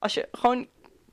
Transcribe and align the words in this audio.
Als 0.00 0.14
je 0.14 0.28
gewoon 0.32 0.66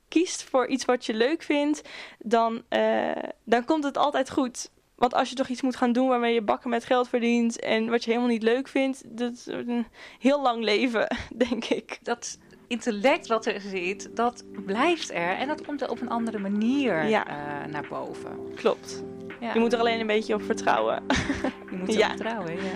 kiest 0.08 0.42
voor 0.42 0.66
iets 0.66 0.84
wat 0.84 1.06
je 1.06 1.14
leuk 1.14 1.42
vindt, 1.42 1.82
dan, 2.18 2.62
eh, 2.68 3.10
dan 3.44 3.64
komt 3.64 3.84
het 3.84 3.96
altijd 3.96 4.30
goed. 4.30 4.70
Want 4.96 5.14
als 5.14 5.28
je 5.28 5.34
toch 5.34 5.48
iets 5.48 5.62
moet 5.62 5.76
gaan 5.76 5.92
doen 5.92 6.08
waarmee 6.08 6.34
je 6.34 6.42
bakken 6.42 6.70
met 6.70 6.84
geld 6.84 7.08
verdient 7.08 7.60
en 7.60 7.90
wat 7.90 8.04
je 8.04 8.10
helemaal 8.10 8.30
niet 8.32 8.42
leuk 8.42 8.68
vindt, 8.68 9.02
dat 9.18 9.32
is 9.32 9.46
een 9.46 9.86
heel 10.18 10.42
lang 10.42 10.62
leven, 10.64 11.06
denk 11.46 11.64
ik. 11.64 11.98
Dat 12.02 12.38
intellect 12.66 13.26
wat 13.26 13.46
er 13.46 13.60
zit, 13.60 14.16
dat 14.16 14.44
blijft 14.66 15.10
er 15.10 15.30
en 15.36 15.48
dat 15.48 15.64
komt 15.64 15.82
er 15.82 15.90
op 15.90 16.00
een 16.00 16.08
andere 16.10 16.38
manier 16.38 17.04
Ja. 17.08 17.26
eh, 17.26 17.70
naar 17.72 17.86
boven. 17.88 18.54
Klopt. 18.54 19.04
Ja. 19.40 19.52
Je 19.54 19.60
moet 19.60 19.72
er 19.72 19.78
alleen 19.78 20.00
een 20.00 20.06
beetje 20.06 20.34
op 20.34 20.42
vertrouwen. 20.42 21.02
Je 21.70 21.76
moet 21.76 21.92
Ja. 21.92 21.98
ja. 21.98 22.08
vertrouwen. 22.08 22.54
Ja. 22.56 22.72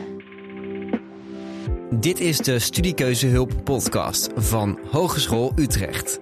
Dit 2.01 2.21
is 2.21 2.39
de 2.39 2.59
Studiekeuzehulp 2.59 3.53
podcast 3.65 4.29
van 4.37 4.79
Hogeschool 4.91 5.53
Utrecht. 5.57 6.21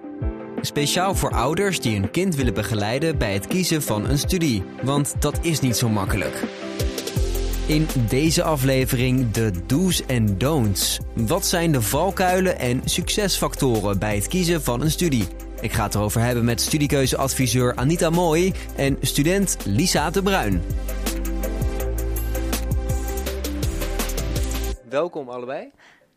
Speciaal 0.61 1.15
voor 1.15 1.31
ouders 1.31 1.79
die 1.79 1.99
hun 1.99 2.11
kind 2.11 2.35
willen 2.35 2.53
begeleiden 2.53 3.17
bij 3.17 3.33
het 3.33 3.47
kiezen 3.47 3.81
van 3.81 4.09
een 4.09 4.17
studie, 4.17 4.63
want 4.83 5.15
dat 5.19 5.39
is 5.41 5.59
niet 5.59 5.77
zo 5.77 5.89
makkelijk. 5.89 6.43
In 7.65 7.87
deze 8.09 8.43
aflevering 8.43 9.31
de 9.31 9.51
do's 9.65 10.05
en 10.05 10.37
don'ts. 10.37 10.99
Wat 11.13 11.45
zijn 11.45 11.71
de 11.71 11.81
valkuilen 11.81 12.59
en 12.59 12.81
succesfactoren 12.85 13.99
bij 13.99 14.15
het 14.15 14.27
kiezen 14.27 14.63
van 14.63 14.81
een 14.81 14.91
studie? 14.91 15.27
Ik 15.61 15.73
ga 15.73 15.83
het 15.83 15.95
erover 15.95 16.21
hebben 16.21 16.45
met 16.45 16.61
studiekeuzeadviseur 16.61 17.75
Anita 17.75 18.09
Mooi 18.09 18.53
en 18.75 18.97
student 19.01 19.57
Lisa 19.65 20.09
de 20.09 20.21
Bruin. 20.21 20.61
Welkom 24.91 25.29
allebei. 25.29 25.71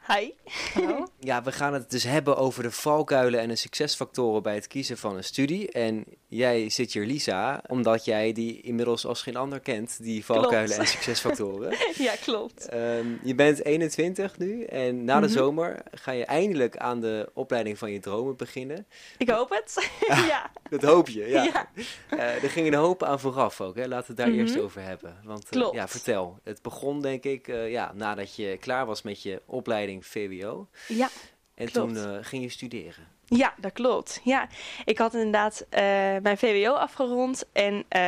Hi. 0.06 0.32
Hallo? 0.74 1.06
Ja, 1.20 1.42
we 1.42 1.52
gaan 1.52 1.72
het 1.72 1.90
dus 1.90 2.02
hebben 2.02 2.36
over 2.36 2.62
de 2.62 2.70
valkuilen 2.70 3.40
en 3.40 3.48
de 3.48 3.56
succesfactoren 3.56 4.42
bij 4.42 4.54
het 4.54 4.66
kiezen 4.66 4.98
van 4.98 5.16
een 5.16 5.24
studie. 5.24 5.72
En 5.72 6.04
jij 6.36 6.70
zit 6.70 6.92
hier, 6.92 7.06
Lisa, 7.06 7.62
omdat 7.66 8.04
jij 8.04 8.32
die 8.32 8.60
inmiddels 8.60 9.06
als 9.06 9.22
geen 9.22 9.36
ander 9.36 9.60
kent, 9.60 10.02
die 10.02 10.24
valkuilen 10.24 10.78
en 10.78 10.86
succesfactoren. 10.86 11.76
Ja, 11.96 12.14
klopt. 12.20 12.68
Ehm, 12.68 13.06
je 13.22 13.34
bent 13.34 13.64
21 13.64 14.38
nu 14.38 14.64
en 14.64 15.04
na 15.04 15.20
de 15.20 15.26
Mhm. 15.26 15.34
zomer 15.36 15.82
ga 15.92 16.12
je 16.12 16.24
eindelijk 16.24 16.76
aan 16.76 17.00
de 17.00 17.30
opleiding 17.34 17.78
van 17.78 17.92
je 17.92 18.00
dromen 18.00 18.36
beginnen. 18.36 18.86
Ik 19.18 19.28
hoop 19.30 19.50
het. 19.50 19.90
ja. 20.28 20.50
Dat 20.70 20.82
hoop 20.82 21.08
je, 21.08 21.26
ja. 21.28 21.42
Ja. 21.52 21.68
Eh, 22.08 22.42
er 22.42 22.50
ging 22.50 22.66
een 22.66 22.74
hoop 22.74 23.02
aan 23.02 23.20
vooraf 23.20 23.60
ook, 23.60 23.76
hè? 23.76 23.86
laten 23.86 24.06
we 24.06 24.06
het 24.06 24.16
daar 24.16 24.28
Mhm. 24.28 24.38
eerst 24.38 24.58
over 24.58 24.82
hebben. 24.82 25.16
Want 25.24 25.44
eh, 25.44 25.50
Klopt. 25.50 25.74
ja, 25.74 25.88
vertel. 25.88 26.38
Het 26.44 26.62
begon 26.62 27.00
denk 27.02 27.24
ik 27.24 27.48
eh, 27.48 27.70
ja, 27.70 27.92
nadat 27.94 28.34
je 28.36 28.56
klaar 28.60 28.86
was 28.86 29.02
met 29.02 29.22
je 29.22 29.42
opleiding 29.46 30.06
VWO. 30.06 30.68
Ja. 30.88 31.08
En 31.54 31.70
Klopt. 31.70 31.94
toen 31.94 32.24
ging 32.24 32.42
je 32.42 32.48
studeren. 32.48 33.08
Ja, 33.26 33.54
dat 33.56 33.72
klopt. 33.72 34.20
Ja, 34.24 34.48
ik 34.84 34.98
had 34.98 35.14
inderdaad 35.14 35.66
eh, 35.70 35.82
mijn 36.22 36.38
VWO 36.38 36.72
afgerond. 36.72 37.44
En 37.52 37.84
eh, 37.88 38.00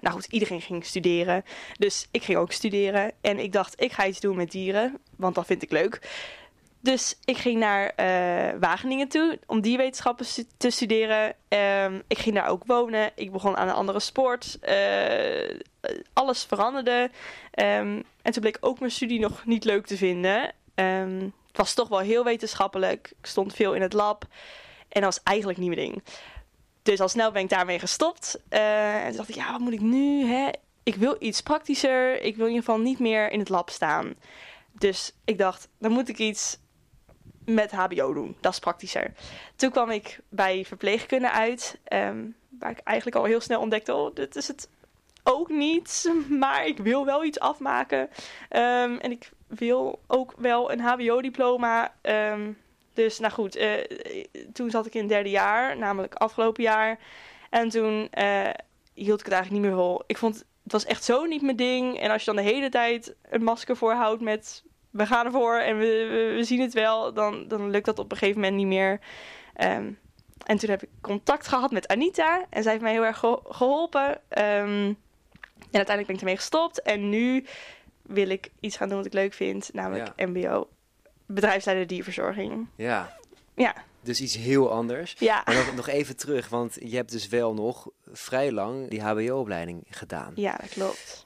nou 0.00 0.14
goed, 0.14 0.26
iedereen 0.26 0.60
ging 0.60 0.84
studeren. 0.84 1.44
Dus 1.78 2.08
ik 2.10 2.22
ging 2.22 2.38
ook 2.38 2.52
studeren. 2.52 3.12
En 3.20 3.38
ik 3.38 3.52
dacht, 3.52 3.82
ik 3.82 3.92
ga 3.92 4.06
iets 4.06 4.20
doen 4.20 4.36
met 4.36 4.50
dieren, 4.50 4.98
want 5.16 5.34
dat 5.34 5.46
vind 5.46 5.62
ik 5.62 5.70
leuk. 5.70 6.00
Dus 6.80 7.18
ik 7.24 7.36
ging 7.36 7.58
naar 7.58 7.92
eh, 7.96 8.60
Wageningen 8.60 9.08
toe 9.08 9.38
om 9.46 9.60
dierwetenschappen 9.60 10.26
te 10.56 10.70
studeren. 10.70 11.34
Ehm, 11.48 12.00
ik 12.06 12.18
ging 12.18 12.34
daar 12.34 12.48
ook 12.48 12.62
wonen. 12.66 13.10
Ik 13.14 13.32
begon 13.32 13.56
aan 13.56 13.68
een 13.68 13.74
andere 13.74 14.00
sport. 14.00 14.58
Alles 16.12 16.44
veranderde. 16.44 17.10
Ehm, 17.50 18.02
en 18.22 18.32
toen 18.32 18.42
bleek 18.42 18.58
ook 18.60 18.78
mijn 18.78 18.92
studie 18.92 19.20
nog 19.20 19.44
niet 19.44 19.64
leuk 19.64 19.86
te 19.86 19.96
vinden. 19.96 20.52
Ehm, 20.74 21.28
was 21.58 21.74
toch 21.74 21.88
wel 21.88 21.98
heel 21.98 22.24
wetenschappelijk. 22.24 23.12
Ik 23.20 23.26
stond 23.26 23.54
veel 23.54 23.74
in 23.74 23.82
het 23.82 23.92
lab. 23.92 24.24
En 24.88 25.00
dat 25.00 25.14
was 25.14 25.22
eigenlijk 25.22 25.58
niet 25.58 25.74
mijn 25.74 25.80
ding. 25.80 26.02
Dus 26.82 27.00
al 27.00 27.08
snel 27.08 27.30
ben 27.30 27.42
ik 27.42 27.48
daarmee 27.48 27.78
gestopt. 27.78 28.40
Eh, 28.48 28.94
en 28.96 29.08
toen 29.08 29.16
dacht 29.16 29.28
ik, 29.28 29.34
ja, 29.34 29.52
wat 29.52 29.60
moet 29.60 29.72
ik 29.72 29.80
nu? 29.80 30.24
Hè? 30.24 30.48
Ik 30.82 30.94
wil 30.94 31.16
iets 31.18 31.40
praktischer. 31.40 32.22
Ik 32.22 32.36
wil 32.36 32.46
in 32.46 32.52
ieder 32.52 32.66
geval 32.66 32.80
niet 32.80 32.98
meer 32.98 33.30
in 33.30 33.38
het 33.38 33.48
lab 33.48 33.70
staan. 33.70 34.14
Dus 34.72 35.12
ik 35.24 35.38
dacht, 35.38 35.68
dan 35.78 35.92
moet 35.92 36.08
ik 36.08 36.18
iets 36.18 36.58
met 37.44 37.70
HBO 37.70 38.12
doen. 38.12 38.36
Dat 38.40 38.52
is 38.52 38.58
praktischer. 38.58 39.12
Toen 39.56 39.70
kwam 39.70 39.90
ik 39.90 40.20
bij 40.28 40.64
verpleegkunde 40.64 41.30
uit. 41.30 41.78
ehm, 41.84 42.24
waar 42.48 42.70
ik 42.70 42.78
eigenlijk 42.78 43.16
al 43.16 43.24
heel 43.24 43.40
snel 43.40 43.60
ontdekte, 43.60 43.94
oh, 43.94 44.14
dit 44.14 44.36
is 44.36 44.48
het 44.48 44.68
ook 45.22 45.48
niet. 45.48 46.12
Maar 46.28 46.66
ik 46.66 46.78
wil 46.78 47.04
wel 47.04 47.24
iets 47.24 47.40
afmaken. 47.40 48.08
Ehm, 48.48 48.96
en 48.96 49.10
ik 49.10 49.30
wil 49.48 50.00
ook 50.06 50.34
wel 50.36 50.72
een 50.72 50.80
HBO-diploma. 50.80 51.94
Ehm, 52.00 52.52
dus 52.94 53.18
nou 53.18 53.32
goed, 53.32 53.56
eh, 53.56 53.84
toen 54.52 54.70
zat 54.70 54.86
ik 54.86 54.94
in 54.94 55.00
het 55.00 55.08
derde 55.08 55.30
jaar, 55.30 55.76
namelijk 55.76 56.14
afgelopen 56.14 56.62
jaar. 56.62 56.98
En 57.50 57.68
toen 57.68 58.08
eh, 58.10 58.50
hield 58.94 59.18
ik 59.20 59.24
het 59.24 59.34
eigenlijk 59.34 59.50
niet 59.50 59.72
meer 59.72 59.80
vol. 59.80 60.02
Ik 60.06 60.18
vond 60.18 60.44
het 60.62 60.72
was 60.72 60.84
echt 60.84 61.04
zo 61.04 61.24
niet 61.24 61.42
mijn 61.42 61.56
ding. 61.56 61.98
En 61.98 62.10
als 62.10 62.24
je 62.24 62.32
dan 62.32 62.44
de 62.44 62.50
hele 62.50 62.68
tijd 62.68 63.14
een 63.30 63.42
masker 63.42 63.76
voorhoudt 63.76 64.20
met 64.20 64.64
we 64.90 65.06
gaan 65.06 65.26
ervoor 65.26 65.56
en 65.56 65.78
we, 65.78 66.32
we, 66.36 66.44
zien 66.44 66.60
het 66.60 66.72
wel, 66.72 67.12
dan, 67.12 67.48
dan 67.48 67.70
lukt 67.70 67.84
dat 67.84 67.98
op 67.98 68.10
een 68.12 68.16
gegeven 68.18 68.40
moment 68.40 68.58
niet 68.58 68.66
meer. 68.66 69.00
Ehm, 69.54 69.90
en 70.44 70.58
toen 70.58 70.70
heb 70.70 70.82
ik 70.82 70.88
contact 71.00 71.48
gehad 71.48 71.70
met 71.70 71.88
Anita 71.88 72.44
en 72.50 72.62
zij 72.62 72.72
heeft 72.72 72.84
mij 72.84 72.92
heel 72.92 73.04
erg 73.04 73.18
ge- 73.18 73.40
geholpen. 73.48 74.20
Ehm, 74.28 74.92
en 75.70 75.76
uiteindelijk 75.84 76.06
ben 76.06 76.14
ik 76.14 76.20
ermee 76.20 76.36
gestopt. 76.36 76.82
En 76.82 77.08
nu 77.08 77.44
wil 78.08 78.28
ik 78.28 78.50
iets 78.60 78.76
gaan 78.76 78.88
doen 78.88 78.96
wat 78.96 79.06
ik 79.06 79.12
leuk 79.12 79.32
vind, 79.32 79.70
namelijk 79.72 80.12
MBO, 80.16 80.68
bedrijfsleider 81.26 81.86
dierverzorging. 81.86 82.66
Ja, 82.76 83.16
Ja, 83.54 83.74
dus 84.00 84.20
iets 84.20 84.36
heel 84.36 84.70
anders. 84.72 85.14
ja, 85.18 85.42
Maar 85.44 85.54
nog, 85.54 85.74
nog 85.74 85.88
even 85.88 86.16
terug, 86.16 86.48
want 86.48 86.76
je 86.80 86.96
hebt 86.96 87.10
dus 87.10 87.28
wel 87.28 87.54
nog 87.54 87.88
vrij 88.12 88.52
lang 88.52 88.88
die 88.88 89.02
HBO-opleiding 89.02 89.84
gedaan. 89.90 90.32
ja, 90.34 90.56
dat 90.56 90.68
klopt. 90.68 91.24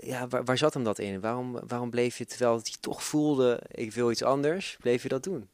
Ja, 0.00 0.28
waar, 0.28 0.44
waar 0.44 0.58
zat 0.58 0.74
hem 0.74 0.84
dat 0.84 0.98
in? 0.98 1.20
Waarom, 1.20 1.58
waarom 1.66 1.90
bleef 1.90 2.18
je, 2.18 2.26
terwijl 2.26 2.60
je 2.62 2.76
toch 2.80 3.04
voelde, 3.04 3.60
ik 3.70 3.92
wil 3.92 4.10
iets 4.10 4.22
anders, 4.22 4.76
bleef 4.80 5.02
je 5.02 5.08
dat 5.08 5.22
doen? 5.22 5.48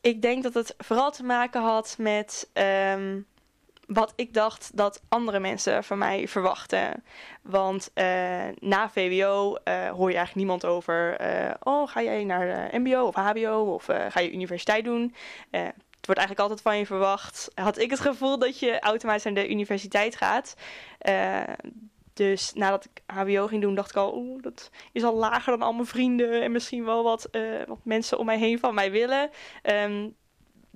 Ik 0.00 0.22
denk 0.22 0.42
dat 0.42 0.54
het 0.54 0.74
vooral 0.78 1.10
te 1.10 1.22
maken 1.22 1.62
had 1.62 1.96
met 1.98 2.48
ehm, 2.52 3.20
wat 3.86 4.12
ik 4.16 4.34
dacht 4.34 4.76
dat 4.76 5.02
andere 5.08 5.40
mensen 5.40 5.84
van 5.84 5.98
mij 5.98 6.28
verwachten. 6.28 7.04
Want 7.42 7.90
eh, 7.94 8.44
na 8.58 8.90
VWO 8.90 9.54
eh, 9.54 9.88
hoor 9.88 10.10
je 10.10 10.16
eigenlijk 10.16 10.34
niemand 10.34 10.64
over. 10.64 11.16
eh, 11.16 11.54
oh, 11.62 11.88
ga 11.88 12.02
jij 12.02 12.24
naar 12.24 12.80
MBO 12.80 13.02
of 13.02 13.14
HBO 13.14 13.74
of 13.74 13.84
ga 13.84 14.20
je 14.20 14.32
universiteit 14.32 14.84
doen? 14.84 15.14
Het 15.50 16.06
wordt 16.14 16.20
eigenlijk 16.20 16.40
altijd 16.40 16.60
van 16.60 16.78
je 16.78 16.86
verwacht. 16.86 17.50
Had 17.54 17.78
ik 17.78 17.90
het 17.90 18.00
gevoel 18.00 18.38
dat 18.38 18.58
je 18.58 18.80
automatisch 18.80 19.24
naar 19.24 19.34
de 19.34 19.50
universiteit 19.50 20.16
gaat. 20.16 20.56
Dus 22.12 22.52
nadat 22.52 22.84
ik 22.84 23.02
HBO 23.06 23.46
ging 23.46 23.62
doen, 23.62 23.74
dacht 23.74 23.90
ik 23.90 23.96
al, 23.96 24.16
oeh, 24.16 24.42
dat 24.42 24.70
is 24.92 25.04
al 25.04 25.14
lager 25.14 25.52
dan 25.52 25.66
al 25.66 25.72
mijn 25.72 25.86
vrienden 25.86 26.42
en 26.42 26.52
misschien 26.52 26.84
wel 26.84 27.02
wat, 27.02 27.28
wat 27.66 27.78
mensen 27.82 28.18
om 28.18 28.26
mij 28.26 28.38
heen 28.38 28.58
van 28.58 28.74
mij 28.74 28.90
willen. 28.90 29.30
Ehm, 29.62 30.08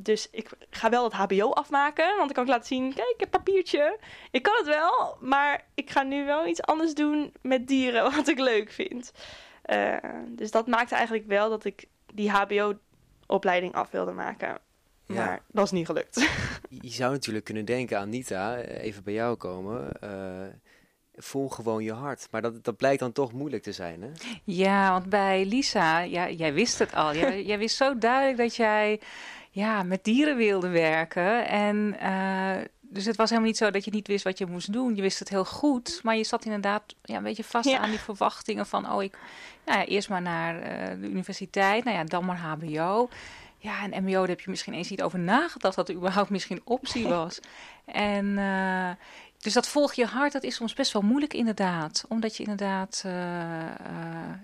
dus 0.02 0.28
ik 0.30 0.50
ga 0.70 0.90
wel 0.90 1.04
het 1.04 1.12
HBO 1.12 1.50
afmaken, 1.50 2.06
want 2.06 2.18
dan 2.18 2.32
kan 2.32 2.42
ik 2.42 2.50
laten 2.50 2.66
zien, 2.66 2.94
kijk, 2.94 3.08
ik 3.08 3.20
heb 3.20 3.30
papiertje. 3.30 3.98
Ik 4.30 4.42
kan 4.42 4.54
het 4.56 4.66
wel, 4.66 5.16
maar 5.20 5.64
ik 5.74 5.90
ga 5.90 6.02
nu 6.02 6.24
wel 6.24 6.46
iets 6.46 6.62
anders 6.62 6.94
doen 6.94 7.32
met 7.42 7.68
dieren, 7.68 8.02
wat 8.16 8.28
ik 8.28 8.38
leuk 8.38 8.70
vind. 8.70 9.12
Eh, 9.62 9.96
dus 10.28 10.50
dat 10.50 10.66
maakte 10.66 10.94
eigenlijk 10.94 11.26
wel 11.26 11.48
dat 11.48 11.64
ik 11.64 11.88
die 12.14 12.30
HBO-opleiding 12.30 13.74
af 13.74 13.90
wilde 13.90 14.12
maken. 14.12 14.58
Ja. 15.06 15.14
Maar 15.14 15.42
dat 15.48 15.64
is 15.64 15.70
niet 15.70 15.86
gelukt. 15.86 16.16
Je 16.82 16.90
zou 16.90 17.12
natuurlijk 17.12 17.44
kunnen 17.44 17.64
denken 17.64 17.98
aan 17.98 18.08
Nita, 18.08 18.56
eh, 18.56 18.84
even 18.84 19.04
bij 19.04 19.14
jou 19.14 19.36
komen. 19.36 19.92
eh, 20.00 20.46
volg 21.22 21.54
gewoon 21.54 21.84
je 21.84 21.92
hart. 21.92 22.28
Maar 22.30 22.42
dat, 22.42 22.64
dat 22.64 22.76
blijkt 22.76 23.00
dan 23.00 23.12
toch 23.12 23.32
moeilijk 23.32 23.62
te 23.62 23.72
zijn, 23.72 24.02
hè? 24.02 24.10
Ja, 24.44 24.92
want 24.92 25.08
bij 25.08 25.44
Lisa, 25.44 25.98
ja, 26.00 26.30
jij 26.30 26.52
wist 26.52 26.78
het 26.78 26.94
al. 26.94 27.14
Jij, 27.14 27.44
jij 27.50 27.58
wist 27.58 27.76
zo 27.76 27.98
duidelijk 27.98 28.38
dat 28.38 28.56
jij 28.56 29.00
ja, 29.50 29.82
met 29.82 30.04
dieren 30.04 30.36
wilde 30.36 30.68
werken. 30.68 31.46
En 31.48 31.96
eh, 32.00 32.64
dus 32.80 33.04
het 33.04 33.16
was 33.16 33.28
helemaal 33.28 33.50
niet 33.50 33.58
zo 33.58 33.70
dat 33.70 33.84
je 33.84 33.90
niet 33.90 34.06
wist 34.06 34.24
wat 34.24 34.38
je 34.38 34.46
moest 34.46 34.72
doen. 34.72 34.96
Je 34.96 35.02
wist 35.02 35.18
het 35.18 35.28
heel 35.28 35.44
goed, 35.44 36.00
maar 36.02 36.16
je 36.16 36.24
zat 36.24 36.44
inderdaad 36.44 36.82
ja, 37.02 37.16
een 37.16 37.22
beetje 37.22 37.44
vast 37.44 37.68
Ja. 37.68 37.78
aan 37.78 37.90
die 37.90 37.98
verwachtingen 37.98 38.66
van... 38.66 38.92
oh, 38.92 39.02
ik 39.02 39.18
nou 39.64 39.78
ja, 39.78 39.84
eerst 39.84 40.08
maar 40.08 40.22
naar 40.22 40.62
eh, 40.62 41.00
de 41.00 41.08
universiteit, 41.08 41.84
nou 41.84 41.96
ja, 41.96 42.04
dan 42.04 42.24
maar 42.24 42.38
hbo. 42.38 43.08
Ja, 43.58 43.90
en 43.90 44.02
mbo, 44.02 44.12
daar 44.12 44.28
heb 44.28 44.40
je 44.40 44.50
misschien 44.50 44.74
eens 44.74 44.90
niet 44.90 45.02
over 45.02 45.18
nagedacht... 45.18 45.76
dat 45.76 45.88
er 45.88 45.94
überhaupt 45.94 46.30
misschien 46.30 46.60
optie 46.64 47.08
was. 47.08 47.40
En... 47.84 48.38
eh, 48.38 48.90
dus 49.40 49.52
dat 49.52 49.68
volg 49.68 49.92
je 49.92 50.06
hart, 50.06 50.32
dat 50.32 50.42
is 50.42 50.54
soms 50.54 50.74
best 50.74 50.92
wel 50.92 51.02
moeilijk 51.02 51.34
inderdaad. 51.34 52.04
Omdat 52.08 52.36
je 52.36 52.42
inderdaad 52.42 53.02
eh, 53.04 53.64
eh, 53.64 53.74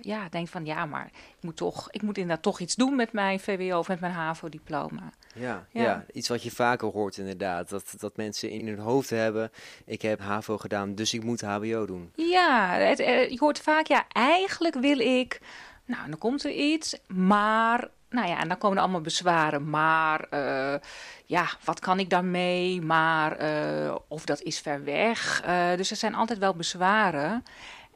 ja, 0.00 0.28
denkt 0.28 0.50
van 0.50 0.64
ja, 0.64 0.86
maar 0.86 1.06
ik 1.06 1.36
moet, 1.40 1.56
toch, 1.56 1.88
ik 1.90 2.02
moet 2.02 2.18
inderdaad 2.18 2.42
toch 2.42 2.60
iets 2.60 2.74
doen 2.74 2.96
met 2.96 3.12
mijn 3.12 3.40
VWO 3.40 3.78
of 3.78 3.88
met 3.88 4.00
mijn 4.00 4.12
HAVO-diploma. 4.12 5.12
Ja, 5.34 5.66
ja. 5.70 5.82
Ja. 5.82 6.04
iets 6.12 6.28
wat 6.28 6.42
je 6.42 6.50
vaker 6.50 6.88
hoort 6.88 7.16
inderdaad. 7.16 7.68
Dat, 7.68 7.94
dat 7.98 8.16
mensen 8.16 8.50
in 8.50 8.66
hun 8.66 8.78
hoofd 8.78 9.10
hebben, 9.10 9.50
ik 9.84 10.02
heb 10.02 10.20
HAVO 10.20 10.58
gedaan, 10.58 10.94
dus 10.94 11.14
ik 11.14 11.24
moet 11.24 11.40
HBO 11.40 11.86
doen. 11.86 12.12
Ja, 12.14 12.70
het, 12.70 12.98
eh, 13.00 13.30
je 13.30 13.38
hoort 13.38 13.58
vaak 13.58 13.86
ja, 13.86 14.06
eigenlijk 14.12 14.74
wil 14.74 14.98
ik... 14.98 15.40
Nou, 15.84 16.08
dan 16.10 16.18
komt 16.18 16.44
er 16.44 16.50
iets, 16.50 16.96
maar 17.06 17.88
nou 18.10 18.28
ja, 18.28 18.40
en 18.40 18.48
dan 18.48 18.58
komen 18.58 18.76
er 18.76 18.82
allemaal 18.82 19.00
bezwaren. 19.00 19.70
Maar 19.70 20.20
eh, 20.30 20.80
ja, 21.26 21.46
wat 21.64 21.80
kan 21.80 21.98
ik 21.98 22.10
daarmee? 22.10 22.82
Maar 22.82 23.36
eh, 23.36 23.94
of 24.08 24.24
dat 24.24 24.42
is 24.42 24.58
ver 24.58 24.84
weg. 24.84 25.42
Eh, 25.44 25.76
dus 25.76 25.90
er 25.90 25.96
zijn 25.96 26.14
altijd 26.14 26.38
wel 26.38 26.54
bezwaren. 26.54 27.44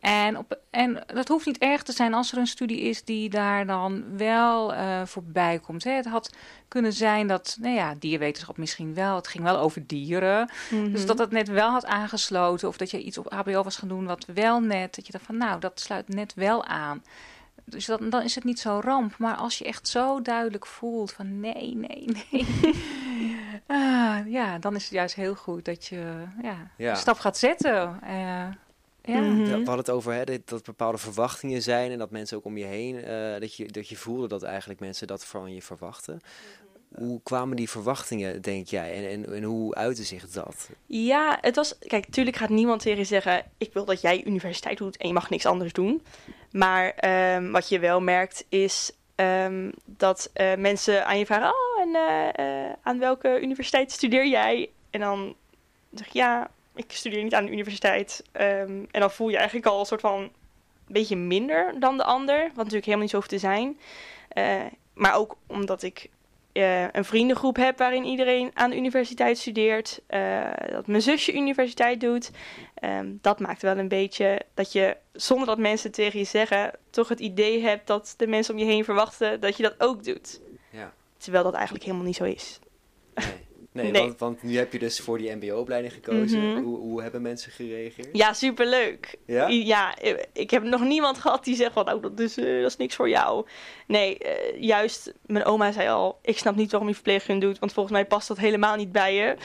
En, 0.00 0.38
op, 0.38 0.58
en 0.70 1.04
dat 1.06 1.28
hoeft 1.28 1.46
niet 1.46 1.58
erg 1.58 1.82
te 1.82 1.92
zijn 1.92 2.14
als 2.14 2.32
er 2.32 2.38
een 2.38 2.46
studie 2.46 2.80
is 2.80 3.04
die 3.04 3.30
daar 3.30 3.66
dan 3.66 4.16
wel 4.16 4.74
voorbij 5.06 5.58
komt. 5.58 5.84
Hè. 5.84 5.90
Het 5.90 6.06
had 6.06 6.36
kunnen 6.68 6.92
zijn 6.92 7.26
dat, 7.26 7.56
nou 7.60 7.74
ja, 7.74 7.94
dierwetenschap 7.98 8.56
misschien 8.56 8.94
wel. 8.94 9.16
Het 9.16 9.28
ging 9.28 9.44
wel 9.44 9.58
over 9.58 9.86
dieren. 9.86 10.50
Mm 10.70 10.82
-hmm. 10.82 10.92
Dus 10.92 11.06
dat 11.06 11.18
het 11.18 11.30
net 11.30 11.48
wel 11.48 11.70
had 11.70 11.86
aangesloten. 11.86 12.68
Of 12.68 12.76
dat 12.76 12.90
je 12.90 13.02
iets 13.02 13.18
op 13.18 13.32
HBO 13.32 13.62
was 13.62 13.76
gaan 13.76 13.88
doen 13.88 14.06
wat 14.06 14.24
wel 14.34 14.60
net. 14.60 14.94
Dat 14.94 15.06
je 15.06 15.12
dacht 15.12 15.24
van, 15.24 15.36
nou, 15.36 15.60
dat 15.60 15.80
sluit 15.80 16.08
net 16.08 16.34
wel 16.34 16.64
aan. 16.64 17.02
Dus 17.70 17.86
dat, 17.86 18.10
dan 18.10 18.22
is 18.22 18.34
het 18.34 18.44
niet 18.44 18.60
zo 18.60 18.80
ramp. 18.84 19.18
Maar 19.18 19.34
als 19.34 19.58
je 19.58 19.64
echt 19.64 19.88
zo 19.88 20.22
duidelijk 20.22 20.66
voelt 20.66 21.12
van 21.12 21.40
nee, 21.40 21.76
nee, 21.76 22.04
nee. 22.30 22.46
ah, 23.66 24.18
ja, 24.26 24.58
dan 24.58 24.74
is 24.74 24.82
het 24.82 24.92
juist 24.92 25.14
heel 25.14 25.34
goed 25.34 25.64
dat 25.64 25.86
je 25.86 26.24
ja, 26.42 26.70
ja. 26.76 26.90
een 26.90 26.96
stap 26.96 27.18
gaat 27.18 27.38
zetten. 27.38 27.98
Uh, 28.02 28.48
ja. 29.02 29.20
Mm 29.20 29.36
-hmm. 29.36 29.44
We 29.44 29.52
hadden 29.52 29.76
het 29.76 29.90
over 29.90 30.12
hè, 30.12 30.24
dat, 30.24 30.48
dat 30.48 30.64
bepaalde 30.64 30.98
verwachtingen 30.98 31.62
zijn 31.62 31.90
en 31.90 31.98
dat 31.98 32.10
mensen 32.10 32.36
ook 32.36 32.44
om 32.44 32.56
je 32.56 32.64
heen, 32.64 32.94
uh, 32.94 33.40
dat, 33.40 33.54
je, 33.54 33.66
dat 33.66 33.88
je 33.88 33.96
voelde 33.96 34.28
dat 34.28 34.42
eigenlijk 34.42 34.80
mensen 34.80 35.06
dat 35.06 35.24
van 35.24 35.54
je 35.54 35.62
verwachten. 35.62 36.20
Hoe 36.94 37.20
kwamen 37.22 37.56
die 37.56 37.70
verwachtingen, 37.70 38.42
denk 38.42 38.66
jij, 38.66 38.94
en, 38.94 39.10
en, 39.10 39.34
en 39.34 39.42
hoe 39.42 39.74
uitte 39.74 40.02
zich 40.02 40.30
dat? 40.30 40.70
Ja, 40.86 41.38
het 41.40 41.56
was, 41.56 41.78
kijk, 41.78 42.06
natuurlijk 42.06 42.36
gaat 42.36 42.48
niemand 42.48 42.80
tegen 42.82 42.98
je 42.98 43.04
zeggen, 43.04 43.44
ik 43.58 43.72
wil 43.72 43.84
dat 43.84 44.00
jij 44.00 44.24
universiteit 44.24 44.78
doet 44.78 44.96
en 44.96 45.06
je 45.08 45.14
mag 45.14 45.30
niks 45.30 45.46
anders 45.46 45.72
doen. 45.72 46.02
Maar 46.50 46.94
um, 47.34 47.52
wat 47.52 47.68
je 47.68 47.78
wel 47.78 48.00
merkt 48.00 48.44
is 48.48 48.92
um, 49.16 49.72
dat 49.84 50.30
uh, 50.34 50.54
mensen 50.54 51.06
aan 51.06 51.18
je 51.18 51.26
vragen, 51.26 51.48
oh, 51.48 51.80
en 51.80 51.88
uh, 51.88 52.46
uh, 52.46 52.72
aan 52.82 52.98
welke 52.98 53.40
universiteit 53.40 53.92
studeer 53.92 54.26
jij? 54.26 54.70
En 54.90 55.00
dan 55.00 55.34
zeg 55.94 56.06
je, 56.06 56.18
ja, 56.18 56.50
ik 56.74 56.92
studeer 56.92 57.22
niet 57.22 57.34
aan 57.34 57.44
de 57.44 57.52
universiteit. 57.52 58.24
Um, 58.32 58.86
en 58.90 59.00
dan 59.00 59.10
voel 59.10 59.28
je 59.28 59.36
eigenlijk 59.36 59.66
al 59.66 59.80
een 59.80 59.86
soort 59.86 60.00
van 60.00 60.30
beetje 60.86 61.16
minder 61.16 61.74
dan 61.80 61.96
de 61.96 62.04
ander. 62.04 62.42
Wat 62.42 62.56
natuurlijk 62.56 62.84
helemaal 62.84 63.00
niet 63.00 63.10
zo 63.10 63.16
hoeft 63.16 63.28
te 63.28 63.38
zijn. 63.38 63.78
Maar 64.94 65.14
ook 65.14 65.36
omdat 65.46 65.82
ik 65.82 66.08
uh, 66.52 66.82
een 66.92 67.04
vriendengroep 67.04 67.56
heb 67.56 67.78
waarin 67.78 68.04
iedereen 68.04 68.50
aan 68.54 68.70
de 68.70 68.76
universiteit 68.76 69.38
studeert. 69.38 70.00
Uh, 70.10 70.50
dat 70.70 70.86
mijn 70.86 71.02
zusje 71.02 71.34
universiteit 71.34 72.00
doet. 72.00 72.30
Um, 72.84 73.18
dat 73.22 73.40
maakt 73.40 73.62
wel 73.62 73.78
een 73.78 73.88
beetje 73.88 74.40
dat 74.54 74.72
je, 74.72 74.96
zonder 75.12 75.46
dat 75.46 75.58
mensen 75.58 75.92
tegen 75.92 76.18
je 76.18 76.24
zeggen, 76.24 76.72
toch 76.90 77.08
het 77.08 77.20
idee 77.20 77.62
hebt 77.62 77.86
dat 77.86 78.14
de 78.16 78.26
mensen 78.26 78.54
om 78.54 78.60
je 78.60 78.66
heen 78.66 78.84
verwachten 78.84 79.40
dat 79.40 79.56
je 79.56 79.62
dat 79.62 79.74
ook 79.78 80.04
doet. 80.04 80.40
Ja. 80.70 80.92
Terwijl 81.16 81.44
dat 81.44 81.54
eigenlijk 81.54 81.84
helemaal 81.84 82.06
niet 82.06 82.16
zo 82.16 82.24
is. 82.24 82.58
Nee. 83.14 83.48
Nee, 83.82 83.92
nee. 83.92 84.02
Want, 84.02 84.18
want, 84.18 84.42
nu 84.42 84.56
heb 84.56 84.72
je 84.72 84.78
dus 84.78 85.00
voor 85.00 85.18
die 85.18 85.34
mbo-opleiding 85.34 85.92
gekozen. 85.92 86.40
Mm 86.40 86.54
-hmm. 86.54 86.64
hoe, 86.64 86.78
hoe, 86.78 87.02
hebben 87.02 87.22
mensen 87.22 87.52
gereageerd? 87.52 88.08
Ja, 88.12 88.32
superleuk. 88.32 89.14
Ja? 89.26 89.48
Ja, 89.48 89.94
ik 90.32 90.50
heb 90.50 90.62
nog 90.62 90.82
niemand 90.82 91.18
gehad 91.22 91.44
die 91.44 91.56
zegt 91.56 91.72
van, 91.72 91.84
nou, 91.84 92.00
dat 92.00 92.20
is, 92.20 92.38
uh, 92.38 92.60
dat 92.62 92.70
is 92.70 92.76
niks 92.76 92.94
voor 92.94 93.08
jou. 93.08 93.46
Nee, 93.86 94.18
uh, 94.24 94.62
juist, 94.62 95.12
mijn 95.26 95.44
oma 95.44 95.72
zei 95.72 95.88
al, 95.88 96.18
ik 96.22 96.38
snap 96.38 96.56
niet 96.56 96.70
waarom 96.70 96.88
je 96.88 96.94
verpleegkunde 96.94 97.46
doet, 97.46 97.58
want 97.58 97.72
volgens 97.72 97.94
mij 97.94 98.06
past 98.06 98.28
dat 98.28 98.38
helemaal 98.38 98.76
niet 98.76 98.92
bij 98.92 99.14
je. 99.14 99.36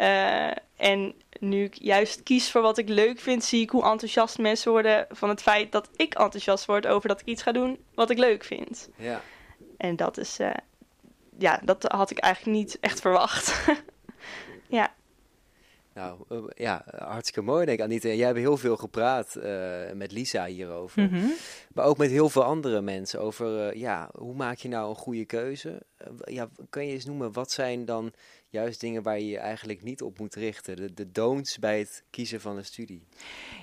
Uh, 0.00 0.86
en 0.88 1.14
nu 1.40 1.64
ik 1.64 1.74
juist 1.74 2.22
kies 2.22 2.50
voor 2.50 2.62
wat 2.62 2.78
ik 2.78 2.88
leuk 2.88 3.20
vind, 3.20 3.44
zie 3.44 3.62
ik 3.62 3.70
hoe 3.70 3.84
enthousiast 3.84 4.38
mensen 4.38 4.70
worden 4.70 5.06
van 5.10 5.28
het 5.28 5.42
feit 5.42 5.72
dat 5.72 5.88
ik 5.96 6.14
enthousiast 6.14 6.64
word 6.64 6.86
over 6.86 7.08
dat 7.08 7.20
ik 7.20 7.26
iets 7.26 7.42
ga 7.42 7.52
doen 7.52 7.78
wat 7.94 8.10
ik 8.10 8.18
leuk 8.18 8.44
vind. 8.44 8.88
Ja. 8.96 9.20
En 9.76 9.96
dat 9.96 10.18
is 10.18 10.38
ja, 11.38 11.60
dat 11.64 11.82
had 11.82 12.10
ik 12.10 12.18
eigenlijk 12.18 12.56
niet 12.56 12.78
echt 12.80 13.00
verwacht. 13.00 13.66
ja. 14.68 14.94
Nou, 15.94 16.18
uh, 16.28 16.44
ja, 16.54 16.84
hartstikke 16.98 17.42
mooi 17.42 17.66
denk 17.66 17.78
ik, 17.78 17.84
Anita. 17.84 18.08
Jij 18.08 18.26
hebt 18.26 18.38
heel 18.38 18.56
veel 18.56 18.76
gepraat 18.76 19.36
uh, 19.36 19.92
met 19.92 20.12
Lisa 20.12 20.46
hierover. 20.46 21.02
Mm 21.02 21.08
-hmm. 21.08 21.32
Maar 21.74 21.84
ook 21.84 21.98
met 21.98 22.10
heel 22.10 22.28
veel 22.28 22.44
andere 22.44 22.80
mensen 22.80 23.20
over, 23.20 23.74
uh, 23.74 23.80
ja, 23.80 24.08
hoe 24.18 24.34
maak 24.34 24.58
je 24.58 24.68
nou 24.68 24.88
een 24.88 24.94
goede 24.94 25.24
keuze? 25.24 25.82
Ja, 26.24 26.48
kan 26.70 26.86
je 26.86 26.92
eens 26.92 27.04
noemen, 27.04 27.32
wat 27.32 27.50
zijn 27.50 27.84
dan 27.84 28.12
juist 28.48 28.80
dingen 28.80 29.02
waar 29.02 29.18
je 29.18 29.28
je 29.28 29.38
eigenlijk 29.38 29.82
niet 29.82 30.02
op 30.02 30.18
moet 30.18 30.34
richten? 30.34 30.76
De, 30.76 30.94
de 30.94 31.12
don'ts 31.12 31.58
bij 31.58 31.78
het 31.78 32.02
kiezen 32.10 32.40
van 32.40 32.56
een 32.56 32.64
studie. 32.64 33.02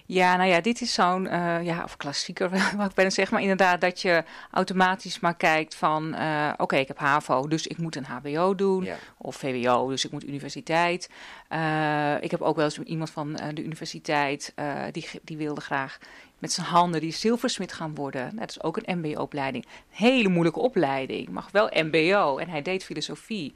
Ja, 0.05 0.35
nou 0.35 0.49
ja, 0.49 0.61
dit 0.61 0.81
is 0.81 0.93
zo'n, 0.93 1.25
uh, 1.25 1.63
ja, 1.63 1.83
of 1.83 1.97
klassieker, 1.97 2.49
wat 2.77 2.89
ik 2.89 2.95
bijna 2.95 3.09
zeg, 3.09 3.31
maar 3.31 3.41
inderdaad 3.41 3.81
dat 3.81 4.01
je 4.01 4.23
automatisch 4.51 5.19
maar 5.19 5.35
kijkt 5.35 5.75
van, 5.75 6.13
uh, 6.13 6.49
oké, 6.53 6.61
okay, 6.61 6.79
ik 6.79 6.87
heb 6.87 6.97
HAVO, 6.97 7.47
dus 7.47 7.67
ik 7.67 7.77
moet 7.77 7.95
een 7.95 8.05
HBO 8.05 8.55
doen, 8.55 8.83
ja. 8.83 8.97
of 9.17 9.35
VWO, 9.35 9.89
dus 9.89 10.05
ik 10.05 10.11
moet 10.11 10.27
universiteit. 10.27 11.09
Uh, 11.49 12.15
ik 12.21 12.31
heb 12.31 12.41
ook 12.41 12.55
wel 12.55 12.65
eens 12.65 12.79
iemand 12.79 13.09
van 13.09 13.33
de 13.53 13.63
universiteit, 13.63 14.53
die, 14.91 15.07
die 15.23 15.37
wilde 15.37 15.61
graag 15.61 15.97
met 16.41 16.51
zijn 16.51 16.67
handen 16.67 17.01
die 17.01 17.13
zilversmid 17.13 17.73
gaan 17.73 17.95
worden. 17.95 18.35
Dat 18.35 18.49
is 18.49 18.63
ook 18.63 18.77
een 18.77 18.99
mbo-opleiding. 18.99 19.65
Hele 19.89 20.29
moeilijke 20.29 20.59
opleiding, 20.59 21.29
mag 21.29 21.51
wel 21.51 21.69
mbo, 21.73 22.37
en 22.37 22.49
hij 22.49 22.61
deed 22.61 22.83
filosofie. 22.83 23.53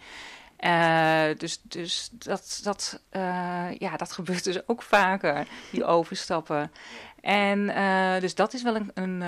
Uh, 0.60 1.24
dus 1.38 1.62
dus 1.62 2.10
dat, 2.12 2.60
dat, 2.64 3.02
uh, 3.12 3.68
ja, 3.78 3.98
dat 3.98 4.12
gebeurt 4.18 4.44
dus 4.44 4.68
ook 4.68 4.82
vaker, 4.82 5.48
die 5.72 5.86
overstappen. 5.86 6.72
En 7.22 7.60
uh, 7.60 8.20
dus 8.20 8.36
dat 8.36 8.54
is 8.54 8.64
wel 8.64 8.76
een, 8.76 8.92
een, 8.94 9.22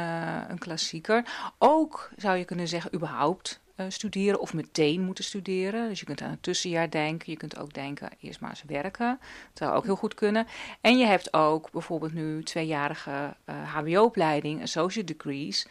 een 0.50 0.58
klassieker. 0.58 1.26
Ook 1.58 2.10
zou 2.16 2.38
je 2.38 2.46
kunnen 2.46 2.68
zeggen, 2.68 2.96
überhaupt 2.96 3.60
studeren 3.88 4.40
of 4.40 4.54
meteen 4.54 5.02
moeten 5.02 5.24
studeren. 5.24 5.90
Dus 5.90 6.00
je 6.00 6.06
kunt 6.06 6.22
aan 6.22 6.32
een 6.32 6.40
tussenjaar 6.40 6.90
denken. 6.90 7.32
Je 7.32 7.38
kunt 7.38 7.58
ook 7.58 7.74
denken, 7.74 8.10
eerst 8.22 8.40
maar 8.40 8.50
eens 8.50 8.64
werken. 8.68 9.20
Dat 9.20 9.58
zou 9.58 9.76
ook 9.76 9.84
heel 9.84 9.96
goed 9.96 10.14
kunnen. 10.14 10.48
En 10.82 10.98
je 10.98 11.06
hebt 11.06 11.34
ook 11.34 11.72
bijvoorbeeld 11.72 12.14
nu 12.14 12.44
tweejarige 12.44 13.36
hbo-opleiding, 13.46 14.62
associate 14.62 15.14
degrees. 15.14 15.68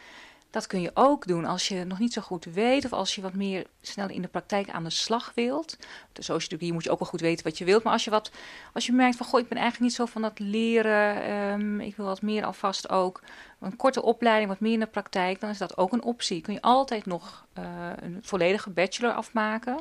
Dat 0.56 0.66
kun 0.66 0.80
je 0.80 0.90
ook 0.94 1.26
doen 1.26 1.44
als 1.44 1.68
je 1.68 1.84
nog 1.84 1.98
niet 1.98 2.12
zo 2.12 2.22
goed 2.22 2.44
weet 2.44 2.84
of 2.84 2.92
als 2.92 3.14
je 3.14 3.20
wat 3.20 3.34
meer 3.34 3.66
snel 3.80 4.08
in 4.08 4.22
de 4.22 4.28
praktijk 4.28 4.70
aan 4.70 4.84
de 4.84 4.90
slag 4.90 5.32
wilt. 5.34 5.76
Dus 6.12 6.30
als 6.30 6.44
je, 6.44 6.56
hier 6.58 6.72
moet 6.72 6.84
je 6.84 6.90
ook 6.90 6.98
wel 6.98 7.08
goed 7.08 7.20
weten 7.20 7.44
wat 7.44 7.58
je 7.58 7.64
wilt. 7.64 7.82
Maar 7.82 7.92
als 7.92 8.04
je, 8.04 8.10
wat, 8.10 8.30
als 8.72 8.86
je 8.86 8.92
merkt 8.92 9.16
van, 9.16 9.26
goh, 9.26 9.40
ik 9.40 9.48
ben 9.48 9.58
eigenlijk 9.58 9.88
niet 9.88 9.98
zo 9.98 10.06
van 10.06 10.22
dat 10.22 10.38
leren. 10.38 11.32
Um, 11.32 11.80
ik 11.80 11.96
wil 11.96 12.06
wat 12.06 12.22
meer 12.22 12.44
alvast 12.44 12.90
ook 12.90 13.22
een 13.60 13.76
korte 13.76 14.02
opleiding, 14.02 14.48
wat 14.48 14.60
meer 14.60 14.72
in 14.72 14.80
de 14.80 14.86
praktijk. 14.86 15.40
Dan 15.40 15.50
is 15.50 15.58
dat 15.58 15.76
ook 15.76 15.92
een 15.92 16.02
optie. 16.02 16.40
Kun 16.40 16.54
je 16.54 16.62
altijd 16.62 17.06
nog 17.06 17.46
uh, 17.58 17.64
een 17.96 18.18
volledige 18.22 18.70
bachelor 18.70 19.12
afmaken. 19.12 19.78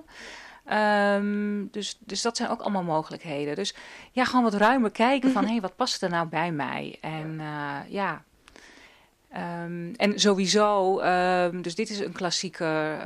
Um, 0.74 1.68
dus, 1.72 1.98
dus 2.00 2.22
dat 2.22 2.38
zijn 2.38 2.50
ook 2.50 2.62
allemaal 2.62 2.84
mogelijkheden. 2.84 3.56
Dus 3.56 3.76
ja, 4.12 4.26
gewoon 4.26 4.44
wat 4.44 4.54
ruimer 4.54 4.92
kijken 4.92 5.32
van, 5.32 5.44
hé, 5.44 5.52
hey, 5.52 5.62
wat 5.62 5.76
past 5.76 6.02
er 6.02 6.10
nou 6.10 6.28
bij 6.28 6.52
mij? 6.52 6.98
En 7.02 7.40
uh, 7.40 7.78
ja... 7.88 8.24
Um, 9.38 9.94
en 9.96 10.20
sowieso, 10.20 11.00
um, 11.02 11.62
dus 11.62 11.76
dit 11.76 11.90
is 11.90 12.00
een 12.00 12.12
klassieke 12.12 12.98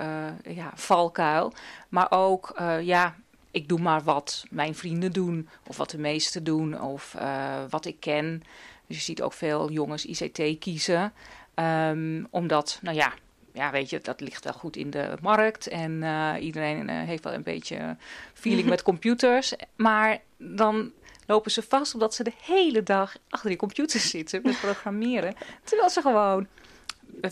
uh, 0.48 0.56
ja, 0.56 0.72
valkuil. 0.76 1.54
Maar 1.90 2.08
ook, 2.10 2.56
uh, 2.60 2.82
ja, 2.82 3.16
ik 3.52 3.68
doe 3.68 3.80
maar 3.80 4.04
wat 4.04 4.46
mijn 4.50 4.76
vrienden 4.76 5.12
doen. 5.12 5.50
Of 5.68 5.78
wat 5.78 5.90
de 5.90 5.98
meesten 5.98 6.44
doen. 6.44 6.82
Of 6.82 7.16
uh, 7.20 7.56
wat 7.70 7.86
ik 7.86 8.00
ken. 8.00 8.44
Dus 8.88 8.98
je 8.98 9.04
ziet 9.04 9.22
ook 9.22 9.34
veel 9.34 9.72
jongens 9.72 10.06
ICT 10.06 10.60
kiezen. 10.60 11.14
Um, 11.56 12.28
omdat, 12.30 12.80
nou 12.82 12.96
ja, 12.96 13.14
ja, 13.54 13.72
weet 13.72 13.90
je, 13.90 14.00
dat 14.00 14.22
ligt 14.22 14.44
wel 14.44 14.54
goed 14.54 14.76
in 14.76 14.90
de 14.90 15.14
markt. 15.22 15.68
En 15.68 16.04
iedereen 16.40 16.90
heeft 16.90 17.24
wel 17.24 17.34
een 17.34 17.44
beetje 17.44 17.98
feeling 18.34 18.68
met 18.74 18.82
computers. 18.82 19.54
Maar 19.76 20.20
dan 20.38 20.92
lopen 21.30 21.52
ze 21.52 21.62
vast 21.62 21.94
omdat 21.94 22.14
ze 22.14 22.24
de 22.24 22.34
hele 22.42 22.84
dag 22.84 23.16
achter 23.30 23.50
die 23.50 23.58
computer 23.58 24.00
zitten 24.16 24.42
met 24.44 24.60
programmeren. 24.60 25.36
Terwijl 25.64 25.90
ze 25.90 26.02
gewoon 26.02 26.48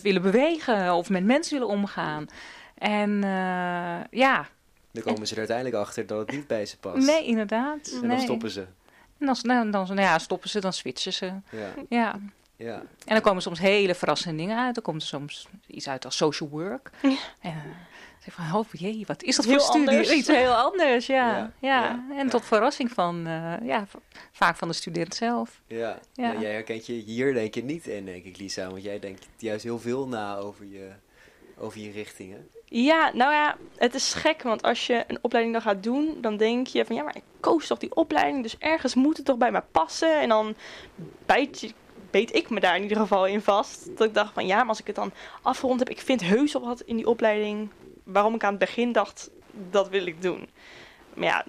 willen 0.02 0.22
bewegen 0.22 0.94
of 0.94 1.08
met 1.10 1.24
mensen 1.24 1.58
willen 1.58 1.74
omgaan. 1.74 2.26
En 2.74 3.10
uh, 3.10 4.04
ja. 4.10 4.48
Dan 4.90 5.02
komen 5.02 5.26
ze 5.26 5.32
er 5.32 5.38
uiteindelijk 5.38 5.76
achter 5.76 6.06
dat 6.06 6.18
het 6.18 6.30
niet 6.30 6.46
bij 6.46 6.66
ze 6.66 6.78
past. 6.78 7.06
Nee, 7.06 7.24
inderdaad. 7.24 7.98
En 8.02 8.08
dan 8.08 8.20
stoppen 8.20 8.50
ze. 8.50 8.66
En 9.18 9.26
dan, 9.26 9.36
dan, 9.42 9.70
dan 9.70 9.86
nou 9.86 10.00
ja, 10.00 10.18
stoppen 10.18 10.50
ze, 10.50 10.60
dan 10.60 10.72
switchen 10.72 11.12
ze. 11.12 11.32
Ja. 11.50 11.74
ja. 11.88 12.18
Ja. 12.56 12.74
En 13.04 13.14
dan 13.14 13.20
komen 13.20 13.42
soms 13.42 13.58
hele 13.58 13.94
verrassende 13.94 14.36
dingen 14.36 14.58
uit. 14.58 14.76
Er 14.76 14.82
komt 14.82 15.02
soms 15.02 15.48
iets 15.66 15.88
uit 15.88 16.04
als 16.04 16.16
social 16.16 16.48
work. 16.48 16.90
Ja. 17.02 17.16
En, 17.40 17.62
van, 18.32 18.54
oh 18.54 18.64
jee, 18.72 19.04
wat 19.06 19.22
is 19.22 19.36
dat 19.36 19.44
heel 19.44 19.54
voor 19.54 19.64
studie? 19.64 19.88
Anders. 19.88 20.10
Iets 20.10 20.28
heel 20.28 20.54
anders, 20.54 21.06
ja. 21.06 21.36
Ja, 21.36 21.52
ja, 21.60 21.82
ja, 21.82 22.04
En 22.10 22.24
ja. 22.24 22.30
tot 22.30 22.44
verrassing 22.44 22.92
van, 22.92 23.26
uh, 23.26 23.54
ja, 23.62 23.86
vaak 24.32 24.56
van 24.56 24.68
de 24.68 24.74
student 24.74 25.14
zelf. 25.14 25.60
Ja, 25.66 25.98
Ja. 26.14 26.28
Nou, 26.28 26.40
jij 26.40 26.52
herkent 26.52 26.86
je 26.86 26.92
hier 26.92 27.34
denk 27.34 27.54
je 27.54 27.64
niet 27.64 27.86
in, 27.86 28.04
denk 28.04 28.24
ik, 28.24 28.38
Lisa. 28.38 28.70
Want 28.70 28.82
jij 28.82 28.98
denkt 28.98 29.26
juist 29.36 29.64
heel 29.64 29.78
veel 29.78 30.08
na 30.08 30.36
over 30.36 30.66
je, 30.66 30.90
over 31.58 31.80
je 31.80 31.90
richtingen. 31.90 32.48
Ja, 32.64 33.10
nou 33.14 33.32
ja, 33.32 33.56
het 33.76 33.94
is 33.94 34.14
gek, 34.14 34.42
want 34.42 34.62
als 34.62 34.86
je 34.86 35.04
een 35.06 35.18
opleiding 35.20 35.54
dan 35.54 35.64
gaat 35.64 35.82
doen, 35.82 36.18
dan 36.20 36.36
denk 36.36 36.66
je 36.66 36.84
van 36.84 36.96
ja, 36.96 37.02
maar 37.02 37.16
ik 37.16 37.22
koos 37.40 37.66
toch 37.66 37.78
die 37.78 37.94
opleiding, 37.94 38.42
dus 38.42 38.58
ergens 38.58 38.94
moet 38.94 39.16
het 39.16 39.26
toch 39.26 39.36
bij 39.36 39.50
mij 39.50 39.62
passen. 39.72 40.20
En 40.20 40.28
dan 40.28 40.54
bijt 41.26 41.60
je, 41.60 41.72
beet 42.10 42.34
ik 42.34 42.50
me 42.50 42.60
daar 42.60 42.76
in 42.76 42.82
ieder 42.82 42.96
geval 42.96 43.26
in 43.26 43.40
vast. 43.40 43.96
Dat 43.96 44.06
ik 44.06 44.14
dacht 44.14 44.32
van 44.32 44.46
ja, 44.46 44.56
maar 44.56 44.68
als 44.68 44.80
ik 44.80 44.86
het 44.86 44.96
dan 44.96 45.12
afgerond 45.42 45.78
heb, 45.78 45.88
ik 45.90 46.00
vind 46.00 46.20
heus 46.20 46.54
al 46.54 46.60
wat 46.60 46.80
in 46.80 46.96
die 46.96 47.08
opleiding 47.08 47.68
waarom 48.12 48.34
ik 48.34 48.44
aan 48.44 48.50
het 48.50 48.58
begin 48.58 48.92
dacht, 48.92 49.30
dat 49.70 49.88
wil 49.88 50.06
ik 50.06 50.22
doen. 50.22 50.48
Maar 51.14 51.26
ja, 51.26 51.44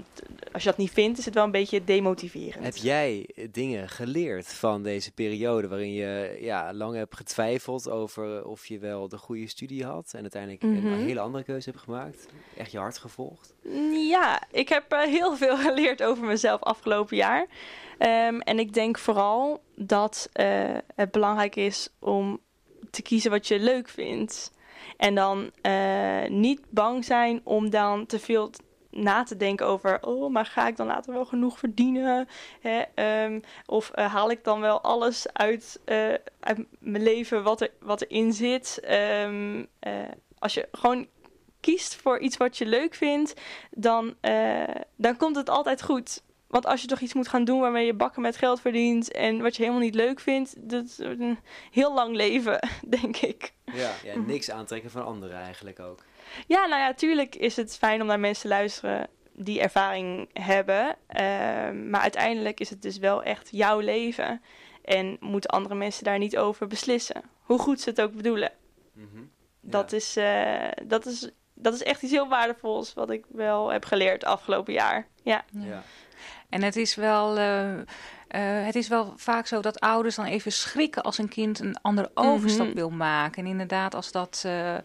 als 0.51 0.63
je 0.63 0.69
dat 0.69 0.77
niet 0.77 0.91
vindt, 0.91 1.19
is 1.19 1.25
het 1.25 1.33
wel 1.33 1.43
een 1.43 1.51
beetje 1.51 1.83
demotiverend. 1.83 2.63
Heb 2.63 2.75
jij 2.75 3.29
dingen 3.51 3.89
geleerd 3.89 4.53
van 4.53 4.83
deze 4.83 5.11
periode 5.11 5.67
waarin 5.67 5.93
je 5.93 6.37
ja, 6.41 6.73
lang 6.73 6.95
hebt 6.95 7.15
getwijfeld 7.15 7.89
over 7.89 8.45
of 8.45 8.65
je 8.65 8.79
wel 8.79 9.07
de 9.09 9.17
goede 9.17 9.47
studie 9.47 9.85
had 9.85 10.13
en 10.13 10.21
uiteindelijk 10.21 10.63
Mhm. 10.63 10.85
een 10.87 11.05
hele 11.05 11.19
andere 11.19 11.43
keuze 11.43 11.69
hebt 11.69 11.81
gemahet? 11.81 12.27
Echt 12.57 12.71
je 12.71 12.77
hart 12.77 12.97
gevolgd? 12.97 13.53
Ja, 14.09 14.41
ik 14.51 14.69
heb 14.69 14.91
eh, 14.91 14.99
heel 15.01 15.35
veel 15.37 15.57
geleerd 15.67 16.03
over 16.03 16.23
mezelf 16.25 16.61
afgelopen 16.61 17.17
jaar. 17.17 17.47
Ehm, 17.97 18.39
en 18.39 18.59
ik 18.59 18.73
denk 18.73 18.97
vooral 18.97 19.61
dat 19.75 20.29
eh, 20.33 20.77
het 20.95 21.11
belangrijk 21.11 21.55
is 21.55 21.89
om 21.99 22.39
te 22.89 23.01
kiezen 23.01 23.31
wat 23.31 23.47
je 23.47 23.59
leuk 23.59 23.89
vindt. 23.89 24.51
En 24.97 25.15
dan 25.15 25.51
eh, 25.61 26.27
niet 26.27 26.61
bang 26.69 27.05
zijn 27.05 27.41
om 27.43 27.69
dan 27.69 28.05
te 28.05 28.19
veel 28.19 28.51
na 28.91 29.23
te 29.23 29.37
denken 29.37 29.65
over... 29.65 30.05
oh, 30.05 30.31
maar 30.31 30.45
ga 30.45 30.67
ik 30.67 30.75
dan 30.75 30.87
later 30.87 31.13
wel 31.13 31.25
genoeg 31.25 31.59
verdienen? 31.59 32.27
Hè? 32.59 32.81
ehm, 32.93 33.39
of 33.65 33.89
eh, 33.89 34.13
haal 34.13 34.31
ik 34.31 34.43
dan 34.43 34.59
wel 34.59 34.81
alles 34.81 35.33
uit, 35.33 35.81
eh, 35.85 36.13
uit 36.39 36.65
mijn 36.79 37.03
leven 37.03 37.43
wat, 37.43 37.61
er, 37.61 37.71
wat 37.79 38.01
erin 38.01 38.33
zit? 38.33 38.79
Ehm, 38.83 39.65
eh, 39.79 39.93
als 40.39 40.53
je 40.53 40.67
gewoon 40.71 41.07
kiest 41.59 41.95
voor 41.95 42.19
iets 42.19 42.37
wat 42.37 42.57
je 42.57 42.65
leuk 42.65 42.93
vindt, 42.95 43.33
dan, 43.71 44.15
dan 44.95 45.17
komt 45.17 45.35
het 45.35 45.49
altijd 45.49 45.83
goed. 45.83 46.23
Want 46.49 46.65
als 46.65 46.81
je 46.81 46.87
toch 46.87 46.99
iets 46.99 47.13
moet 47.13 47.27
gaan 47.27 47.43
doen 47.43 47.59
waarmee 47.59 47.85
je 47.85 47.93
bakken 47.93 48.21
met 48.21 48.37
geld 48.37 48.61
verdient 48.61 49.11
en 49.11 49.41
wat 49.41 49.55
je 49.55 49.61
helemaal 49.61 49.83
niet 49.83 49.95
leuk 49.95 50.19
vindt, 50.19 50.69
dat 50.69 50.85
is 50.85 50.97
een 50.97 51.39
heel 51.71 51.93
lang 51.93 52.15
leven, 52.15 52.59
denk 52.99 53.17
ik. 53.17 53.53
Ja, 53.73 53.91
ja 54.03 54.17
niks 54.19 54.51
aantrekken 54.51 54.91
van 54.91 55.05
anderen 55.05 55.37
eigenlijk 55.41 55.79
ook. 55.79 56.03
Ja, 56.47 56.65
nou 56.65 56.81
ja, 56.81 56.93
tuurlijk 56.93 57.35
is 57.35 57.55
het 57.55 57.77
fijn 57.77 58.01
om 58.01 58.07
naar 58.07 58.19
mensen 58.19 58.41
te 58.49 58.55
luisteren 58.55 59.07
die 59.33 59.59
ervaring 59.61 60.29
hebben. 60.33 60.95
ehm, 61.07 61.89
maar 61.89 62.01
uiteindelijk 62.01 62.59
is 62.59 62.69
het 62.69 62.81
dus 62.81 62.97
wel 62.97 63.23
echt 63.23 63.49
jouw 63.51 63.79
leven. 63.79 64.41
En 64.83 65.17
moeten 65.19 65.49
andere 65.49 65.75
mensen 65.75 66.03
daar 66.03 66.17
niet 66.17 66.37
over 66.37 66.67
beslissen. 66.67 67.21
Hoe 67.41 67.59
goed 67.59 67.81
ze 67.81 67.89
het 67.89 68.01
ook 68.01 68.13
bedoelen. 68.15 68.51
Mhm. 68.93 69.21
Dat, 69.61 69.91
Ja. 69.91 69.97
is, 69.97 70.15
eh, 70.17 70.85
dat, 70.87 71.05
is, 71.05 71.29
dat 71.53 71.73
is 71.73 71.83
echt 71.83 72.01
iets 72.03 72.11
heel 72.11 72.27
waardevols 72.27 72.93
wat 72.93 73.09
ik 73.09 73.25
wel 73.29 73.71
heb 73.71 73.85
geleerd 73.85 74.23
afgelopen 74.23 74.73
jaar. 74.73 75.07
Ja. 75.23 75.45
Ja. 75.51 75.83
En 76.49 76.63
het 76.63 76.75
is 76.75 76.95
wel. 76.95 77.37
eh, 77.37 77.73
eh, 78.27 78.65
het 78.65 78.75
is 78.75 78.87
wel 78.87 79.13
vaak 79.15 79.47
zo 79.47 79.61
dat 79.61 79.79
ouders 79.79 80.15
dan 80.15 80.25
even 80.25 80.51
schrikken 80.51 81.03
als 81.03 81.17
een 81.17 81.27
kind 81.29 81.59
een 81.59 81.77
andere 81.81 82.11
overstap 82.13 82.65
Mhm. 82.65 82.75
wil 82.75 82.89
maken. 82.89 83.43
En 83.43 83.49
inderdaad, 83.49 83.95
als 83.95 84.11
dat, 84.11 84.41
eh, 84.45 84.75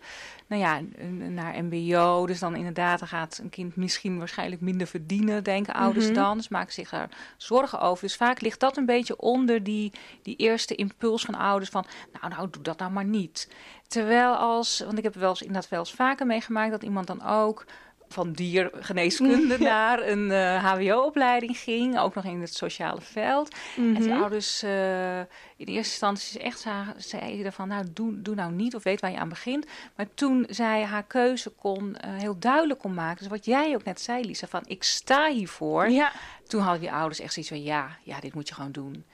nou 0.47 0.63
ja, 0.63 0.81
naar 1.29 1.65
MBO, 1.65 2.27
dus 2.27 2.39
dan 2.39 2.57
inderdaad 2.57 2.99
dan 2.99 3.09
gaat 3.09 3.39
een 3.43 3.51
kind 3.51 3.77
misschien 3.77 4.19
waarschijnlijk 4.19 4.61
minder 4.61 4.87
verdienen, 4.87 5.45
denken 5.45 5.75
ouders 5.75 6.05
Mhm. 6.07 6.15
dan. 6.15 6.37
Dus 6.37 6.49
maken 6.49 6.73
zich 6.73 6.91
daar 6.91 7.09
zorgen 7.37 7.81
over. 7.81 8.05
Dus 8.05 8.17
vaak 8.17 8.41
ligt 8.41 8.61
dat 8.61 8.77
een 8.77 8.87
beetje 8.87 9.17
onder 9.17 9.63
die, 9.65 9.93
die 10.23 10.37
eerste 10.37 10.75
impuls 10.75 11.25
van 11.25 11.35
ouders 11.35 11.71
van, 11.71 11.85
nou, 12.21 12.35
nou, 12.35 12.49
doe 12.51 12.63
dat 12.63 12.79
nou 12.79 12.91
maar 12.93 13.05
niet. 13.05 13.49
Terwijl 13.89 14.35
als, 14.35 14.79
want 14.81 14.99
ik 14.99 15.05
heb 15.05 15.15
wel 15.15 15.29
eens 15.29 15.43
inderdaad 15.43 15.71
wel 15.71 15.79
eens 15.79 15.93
vaker 15.95 16.27
meegemaakt 16.27 16.71
dat 16.71 16.83
iemand 16.83 17.07
dan 17.07 17.23
ook 17.27 17.65
van 18.09 18.33
diergeneeskunde 18.33 19.59
naar 19.73 20.09
een 20.09 20.31
eh, 20.31 20.65
HBO-opleiding 20.73 21.57
ging, 21.59 21.99
ook 21.99 22.15
nog 22.15 22.25
in 22.25 22.41
het 22.41 22.55
sociale 22.55 23.01
veld. 23.01 23.55
En 23.77 23.95
die 23.95 24.09
Mhm. 24.11 24.21
ouders 24.21 24.63
eh, 24.63 25.19
in 25.57 25.67
eerste 25.67 25.75
instantie 25.77 26.41
echt 26.41 26.61
zagen, 26.61 26.95
zeiden 27.03 27.53
van, 27.53 27.69
nou 27.69 27.85
doe, 27.93 28.23
doe 28.23 28.35
nou 28.35 28.53
niet 28.53 28.75
of 28.75 28.83
weet 28.83 29.01
waar 29.01 29.11
je 29.11 29.19
aan 29.19 29.29
begint. 29.29 29.67
Maar 29.97 30.07
toen 30.15 30.47
zij 30.49 30.83
haar 30.83 31.03
keuze 31.05 31.51
kon, 31.51 31.97
eh, 31.97 32.11
heel 32.17 32.39
duidelijk 32.39 32.81
kon 32.81 32.95
maken, 32.95 33.19
dus 33.23 33.29
wat 33.33 33.45
jij 33.45 33.75
ook 33.75 33.85
net 33.85 34.01
zei 34.01 34.25
Lisa, 34.27 34.47
van 34.47 34.63
ik 34.67 34.83
sta 34.83 35.29
hiervoor. 35.31 35.89
Ja, 35.89 36.13
Toen 36.47 36.61
hadden 36.63 36.81
die 36.81 36.93
ouders 36.93 37.21
echt 37.21 37.33
zoiets 37.33 37.51
van, 37.53 37.63
ja, 37.63 37.89
ja, 38.03 38.21
dit 38.21 38.35
moet 38.35 38.49
je 38.49 38.55
gewoon 38.55 38.73
doen. 38.73 39.05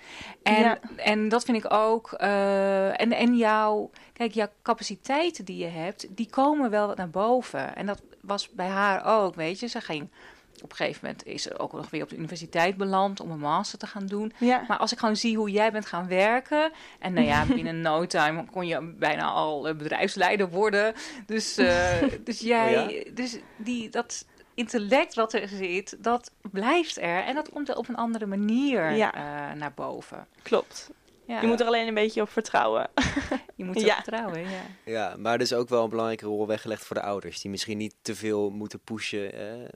En, 0.43 0.61
Ja. 0.61 0.79
en 0.97 1.29
dat 1.29 1.45
vind 1.45 1.57
ik 1.65 1.73
ook, 1.73 2.13
en, 2.13 3.13
en 3.13 3.37
jouw, 3.37 3.91
kijk, 4.13 4.33
jouw 4.33 4.49
capaciteiten 4.63 5.45
die 5.45 5.57
je 5.57 5.67
hebt, 5.67 6.07
die 6.17 6.31
komen 6.31 6.71
wel 6.71 6.87
wat 6.87 6.97
naar 6.97 7.11
boven. 7.11 7.77
En 7.77 7.87
dat 7.87 8.03
was 8.31 8.49
bij 8.51 8.69
haar 8.69 9.05
ook, 9.05 9.35
weet 9.35 9.61
je. 9.61 9.67
Ze 9.67 9.81
ging, 9.81 10.09
op 10.63 10.71
een 10.71 10.77
gegeven 10.77 11.01
moment 11.03 11.27
is 11.27 11.43
ze 11.43 11.59
ook 11.59 11.73
nog 11.73 11.91
weer 11.91 12.03
op 12.03 12.09
de 12.09 12.17
universiteit 12.17 12.77
beland 12.77 13.21
om 13.21 13.31
een 13.31 13.39
master 13.39 13.79
te 13.79 13.87
gaan 13.87 14.07
doen. 14.07 14.33
ja. 14.39 14.65
Maar 14.69 14.79
als 14.79 14.93
ik 14.93 14.99
gewoon 14.99 15.17
zie 15.17 15.37
hoe 15.37 15.51
jij 15.51 15.73
bent 15.73 15.87
gaan 15.87 16.09
werken. 16.09 16.73
En 16.99 17.13
nou 17.13 17.27
ja, 17.27 17.45
binnen 17.55 17.81
no 17.81 18.07
time 18.07 18.45
kon 18.45 18.67
je 18.67 18.95
bijna 18.99 19.25
al 19.25 19.69
eh, 19.69 19.75
bedrijfsleider 19.77 20.49
worden. 20.51 20.95
Dus, 21.27 21.57
eh, 21.57 22.03
dus 22.25 22.41
jij, 22.41 23.11
dus 23.15 23.39
die, 23.57 23.89
dat 23.91 24.25
intellect 24.55 25.15
wat 25.15 25.33
er 25.33 25.49
zit, 25.49 25.97
dat 25.99 26.31
blijft 26.51 26.99
er. 27.01 27.25
En 27.25 27.35
dat 27.35 27.49
komt 27.51 27.69
er 27.69 27.77
op 27.77 27.89
een 27.89 27.97
andere 27.97 28.27
manier 28.27 28.91
Ja. 28.93 29.15
eh, 29.15 29.57
naar 29.59 29.73
boven. 29.75 30.27
klopt. 30.43 30.91
Ja, 31.31 31.41
Je 31.41 31.47
moet 31.47 31.61
er 31.61 31.67
alleen 31.67 31.89
een 31.89 31.95
beetje 31.95 32.21
op 32.23 32.29
vertrouwen. 32.31 32.89
je 33.57 33.65
moet 33.65 33.81
Ja. 33.81 33.89
er 33.97 34.03
vertrouwen, 34.03 34.41
ja. 34.41 34.61
Ja, 34.85 35.15
maar 35.19 35.39
dus 35.39 35.53
ook 35.53 35.69
wel 35.69 35.83
een 35.85 35.91
belangrijke 35.91 36.27
rol 36.27 36.47
weggelegd 36.47 36.85
voor 36.85 36.97
de 36.97 37.03
ouders. 37.03 37.41
Die 37.41 37.51
misschien 37.51 37.79
niet 37.79 37.95
te 38.03 38.15
veel 38.15 38.51
moeten 38.51 38.79
pushen. 38.85 39.33
eh, 39.33 39.69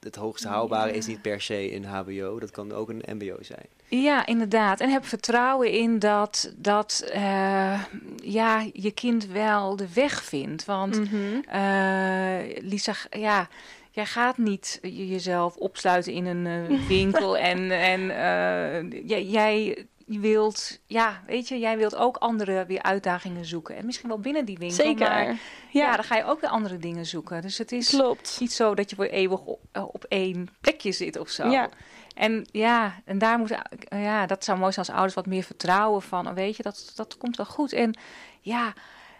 het 0.00 0.16
hoogste 0.16 0.48
haalbare 0.48 0.92
is 0.92 1.06
niet 1.06 1.22
per 1.22 1.40
se 1.40 1.74
een 1.74 1.84
HBO. 1.84 2.38
Dat 2.38 2.50
kan 2.50 2.72
ook 2.72 2.88
een 2.88 3.02
MBO 3.06 3.36
zijn. 3.40 3.66
Ja, 3.88 4.26
inderdaad. 4.26 4.80
En 4.80 4.90
heb 4.90 5.04
vertrouwen 5.04 5.70
in 5.70 5.98
dat, 5.98 6.52
dat 6.56 7.04
eh, 7.12 7.84
ja, 8.16 8.66
je 8.72 8.90
kind 8.90 9.26
wel 9.26 9.76
de 9.76 9.92
weg 9.94 10.24
vindt. 10.24 10.64
Want. 10.64 11.00
Eh, 11.48 12.38
Lisa, 12.58 12.94
ja, 13.10 13.48
jij 13.90 14.06
gaat 14.06 14.38
niet 14.38 14.78
je- 14.82 15.08
jezelf 15.08 15.56
opsluiten 15.56 16.12
in 16.12 16.26
een 16.26 16.46
eh, 16.46 16.88
winkel 16.96 17.36
en, 17.36 17.70
en 17.70 18.10
eh, 18.10 19.06
jij, 19.08 19.24
jij 19.24 19.86
wilt, 20.08 20.78
ja, 20.86 21.22
weet 21.26 21.48
je, 21.48 21.58
jij 21.58 21.76
wilt 21.76 21.96
ook 21.96 22.16
andere 22.16 22.66
weer 22.66 22.82
uitdagingen 22.82 23.44
zoeken. 23.44 23.76
En 23.76 23.86
misschien 23.86 24.08
wel 24.08 24.18
binnen 24.18 24.44
die 24.44 24.58
winkel, 24.58 24.84
Zeker. 24.84 25.08
maar 25.08 25.24
ja, 25.24 25.36
ja. 25.70 25.96
dan 25.96 26.04
ga 26.04 26.16
je 26.16 26.24
ook 26.24 26.40
weer 26.40 26.50
andere 26.50 26.78
dingen 26.78 27.06
zoeken. 27.06 27.42
Dus 27.42 27.58
het 27.58 27.72
is 27.72 27.88
klopt. 27.88 28.36
niet 28.40 28.52
zo 28.52 28.74
dat 28.74 28.90
je 28.90 28.96
voor 28.96 29.04
eeuwig 29.04 29.40
op, 29.40 29.60
eh, 29.72 29.84
op 29.92 30.04
één 30.04 30.48
plekje 30.60 30.92
zit 30.92 31.18
of 31.18 31.28
zo. 31.28 31.48
Ja. 31.48 31.68
En 32.14 32.48
ja, 32.52 33.02
en 33.04 33.18
daar 33.18 33.38
moet, 33.38 33.54
ja, 33.88 34.26
dat 34.26 34.44
zou 34.44 34.58
mooi 34.58 34.72
zijn 34.72 34.86
als 34.86 34.94
ouders 34.94 35.14
wat 35.14 35.26
meer 35.26 35.42
vertrouwen 35.42 36.02
van, 36.02 36.28
oh, 36.28 36.34
weet 36.34 36.56
je, 36.56 36.62
dat, 36.62 36.92
dat 36.94 37.16
komt 37.16 37.36
wel 37.36 37.46
goed. 37.46 37.72
En 37.72 37.98
ja, 38.40 38.72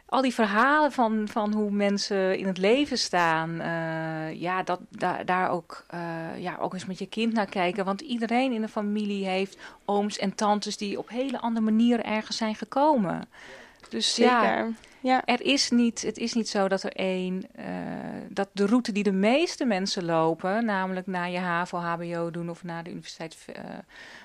al 0.09 0.23
die 0.23 0.35
verhalen 0.35 0.93
van, 0.93 1.29
van 1.31 1.55
hoe 1.55 1.71
mensen 1.71 2.38
in 2.38 2.47
het 2.47 2.59
leven 2.59 2.99
staan, 2.99 3.61
eh, 3.61 4.41
ja, 4.41 4.62
dat, 4.62 4.81
daar, 4.91 5.25
daar 5.25 5.50
ook, 5.50 5.85
eh, 5.88 6.00
ja, 6.38 6.57
ook 6.61 6.73
eens 6.73 6.87
met 6.87 6.99
je 6.99 7.07
kind 7.07 7.33
naar 7.33 7.47
kijken. 7.47 7.85
Want 7.85 8.00
iedereen 8.00 8.53
in 8.53 8.61
de 8.61 8.69
familie 8.69 9.27
heeft 9.27 9.59
ooms 9.85 10.19
en 10.19 10.35
tantes 10.35 10.77
die 10.77 10.99
op 10.99 11.09
hele 11.09 11.41
andere 11.41 11.65
manieren 11.65 12.05
ergens 12.05 12.37
zijn 12.37 12.55
gekomen. 12.55 13.29
Dus 13.88 14.17
ja, 14.17 14.41
Zeker. 14.41 14.73
Ja. 15.00 15.25
er 15.25 15.43
is 15.43 15.71
niet, 15.71 16.03
het 16.03 16.19
is 16.19 16.33
niet 16.33 16.49
zo 16.49 16.69
dat 16.69 16.83
er 16.83 16.93
één, 16.93 17.43
eh, 17.55 17.67
dat 18.29 18.49
de 18.53 18.67
route 18.67 18.93
die 18.93 19.03
de 19.03 19.12
meeste 19.12 19.65
mensen 19.65 20.05
lopen, 20.05 20.65
namelijk 20.65 21.07
naar 21.07 21.31
je 21.31 21.38
HAVO, 21.38 21.79
HBO 21.79 22.31
doen 22.31 22.50
of 22.50 22.65
naar 22.65 22.85
de 22.85 22.91
universiteit, 22.91 23.37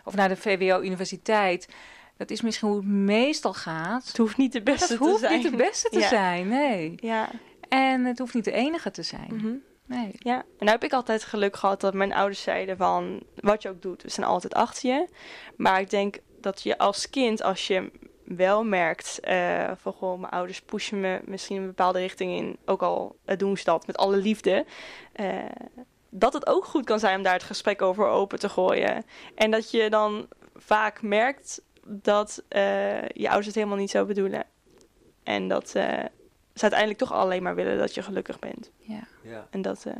of 0.03 0.15
naar 0.15 0.29
de 0.29 0.37
VWO-universiteit, 0.37 1.67
dat 2.17 2.29
is 2.29 2.41
misschien 2.41 2.67
hoe 2.67 2.77
het 2.77 2.85
meestal 2.87 3.53
gaat. 3.53 4.07
Het 4.07 4.17
hoeft 4.17 4.37
niet 4.37 4.51
de 4.51 4.61
beste 4.63 4.87
dat 4.87 4.97
hoeft 4.97 5.13
te 5.13 5.19
zijn. 5.27 5.39
niet 5.41 5.51
de 5.51 5.57
beste 5.57 5.89
te 5.89 5.99
Ja. 5.99 6.07
zijn, 6.07 6.47
nee. 6.47 6.93
Ja. 6.95 7.29
En 7.69 8.05
het 8.05 8.19
hoeft 8.19 8.33
niet 8.33 8.45
de 8.45 8.51
enige 8.51 8.91
te 8.91 9.03
zijn. 9.03 9.29
Mhm. 9.35 9.53
Nee. 9.85 10.11
Ja, 10.19 10.35
en 10.35 10.45
nou 10.59 10.71
heb 10.71 10.83
ik 10.83 10.93
altijd 10.93 11.23
geluk 11.23 11.55
gehad 11.55 11.81
dat 11.81 11.93
mijn 11.93 12.13
ouders 12.13 12.41
zeiden 12.41 12.77
van... 12.77 13.23
wat 13.35 13.61
je 13.61 13.69
ook 13.69 13.81
doet, 13.81 14.03
we 14.03 14.09
zijn 14.09 14.25
altijd 14.25 14.53
achter 14.53 14.89
je. 14.89 15.07
Maar 15.57 15.79
ik 15.79 15.89
denk 15.89 16.17
dat 16.41 16.61
je 16.63 16.77
als 16.77 17.09
kind, 17.09 17.43
als 17.43 17.67
je 17.67 17.91
wel 18.25 18.63
merkt... 18.63 19.19
eh, 19.19 19.71
van 19.77 19.93
goh, 19.93 20.19
mijn 20.19 20.31
ouders 20.31 20.61
pushen 20.61 20.99
me 20.99 21.21
misschien 21.25 21.57
een 21.57 21.65
bepaalde 21.65 21.99
richting 21.99 22.31
in... 22.37 22.57
ook 22.65 22.81
al 22.81 23.15
eh, 23.25 23.37
doen 23.37 23.57
ze 23.57 23.63
dat 23.63 23.87
met 23.87 23.97
alle 23.97 24.17
liefde... 24.17 24.65
eh, 25.13 25.27
dat 26.09 26.33
het 26.33 26.47
ook 26.47 26.65
goed 26.65 26.85
kan 26.85 26.99
zijn 26.99 27.17
om 27.17 27.23
daar 27.23 27.33
het 27.33 27.43
gesprek 27.43 27.81
over 27.81 28.07
open 28.07 28.39
te 28.39 28.49
gooien. 28.49 29.05
En 29.35 29.51
dat 29.51 29.71
je 29.71 29.89
dan 29.89 30.27
vaak 30.55 31.01
merkt 31.01 31.61
dat 31.85 32.43
eh, 32.47 33.01
je 33.09 33.25
ouders 33.27 33.45
het 33.45 33.55
helemaal 33.55 33.77
niet 33.77 33.89
zo 33.89 34.05
bedoelen. 34.05 34.43
En 35.23 35.47
dat 35.47 35.65
eh, 35.75 36.03
ze 36.53 36.61
uiteindelijk 36.61 36.99
toch 36.99 37.11
alleen 37.13 37.43
maar 37.43 37.55
willen 37.55 37.77
dat 37.77 37.93
je 37.93 38.01
gelukkig 38.03 38.39
bent. 38.39 38.71
Ja. 38.79 38.99
Ja, 39.23 39.47
En 39.49 39.61
dat, 39.61 39.85
eh, 39.85 39.93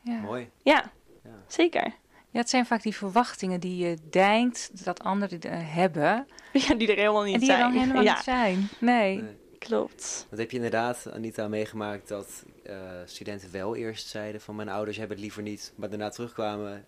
Ja. 0.00 0.20
mooi. 0.20 0.50
ja, 0.62 0.90
Ja. 1.24 1.30
zeker. 1.46 1.84
ja, 2.30 2.38
het 2.38 2.50
zijn 2.50 2.66
vaak 2.66 2.82
die 2.82 2.96
verwachtingen 2.96 3.60
die 3.60 3.86
je 3.86 3.96
denkt 4.10 4.84
dat 4.84 5.02
anderen 5.02 5.40
hebben. 5.66 6.26
Ja, 6.52 6.74
die 6.74 6.88
er 6.90 6.96
helemaal 6.96 7.22
niet 7.22 7.34
en 7.34 7.40
die 7.40 7.50
er 7.50 7.56
zijn. 7.56 7.72
dan 7.72 7.80
helemaal 7.80 8.02
ja, 8.02 8.14
niet 8.14 8.22
zijn. 8.24 8.68
Nee. 8.80 9.22
Nee. 9.22 9.36
klopt. 9.58 10.26
Dat 10.30 10.38
heb 10.38 10.50
je 10.50 10.56
inderdaad, 10.56 11.08
Anita, 11.12 11.48
meegemaakt 11.48 12.08
dat 12.08 12.44
eh, 12.64 12.76
studenten 13.04 13.52
wel 13.52 13.76
eerst 13.76 14.06
zeiden 14.08 14.40
van 14.40 14.56
mijn 14.56 14.68
ouders 14.68 14.96
hebben 14.96 15.16
het 15.16 15.24
liever 15.24 15.42
niet, 15.42 15.72
maar 15.76 15.88
daarna 15.88 16.08
terugkwamen. 16.08 16.84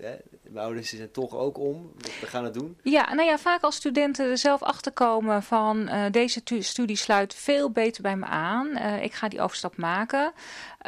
Eh, 0.00 0.10
mijn 0.42 0.64
ouders 0.64 0.88
zijn 0.88 1.10
toch 1.10 1.34
ook 1.34 1.58
om, 1.58 1.92
we 2.20 2.26
gaan 2.26 2.44
het 2.44 2.54
doen. 2.54 2.76
Ja, 2.82 3.14
nou 3.14 3.28
ja, 3.28 3.38
vaak 3.38 3.62
als 3.62 3.76
studenten 3.76 4.30
er 4.30 4.38
zelf 4.38 4.62
achterkomen 4.62 5.42
van 5.42 5.80
uh, 5.80 6.04
deze 6.10 6.40
studie 6.58 6.96
sluit 6.96 7.34
veel 7.34 7.70
beter 7.70 8.02
bij 8.02 8.16
me 8.16 8.26
aan. 8.26 8.66
Uh, 8.66 9.02
ik 9.02 9.12
ga 9.12 9.28
die 9.28 9.40
overstap 9.40 9.76
maken. 9.76 10.32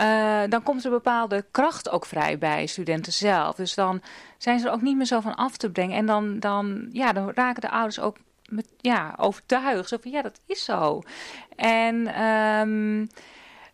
Uh, 0.01 0.43
dan 0.49 0.63
komt 0.63 0.85
er 0.85 0.91
bepaalde 0.91 1.45
kracht 1.51 1.91
ook 1.91 2.07
vrij 2.07 2.39
bij 2.39 2.67
studenten 2.67 3.13
zelf. 3.13 3.57
Dus 3.57 3.75
dan 3.75 4.03
zijn 4.39 4.61
ze 4.61 4.67
er 4.67 4.73
ook 4.73 4.83
niet 4.83 4.97
meer 4.97 5.07
zo 5.07 5.21
van 5.21 5.35
af 5.35 5.57
te 5.57 5.71
brengen. 5.71 5.97
En 5.97 6.07
dan, 6.07 6.41
dan, 6.41 6.89
ja, 6.93 7.13
dan 7.13 7.33
raken 7.35 7.61
de 7.61 7.71
ouders 7.71 8.01
ook 8.01 8.17
met, 8.49 8.69
ja, 8.81 9.15
overtuigd. 9.19 9.89
Zo 9.89 9.97
van, 10.01 10.11
ja, 10.11 10.23
dat 10.23 10.41
is 10.47 10.65
zo. 10.65 11.03
En... 11.57 12.23
Um, 12.23 13.09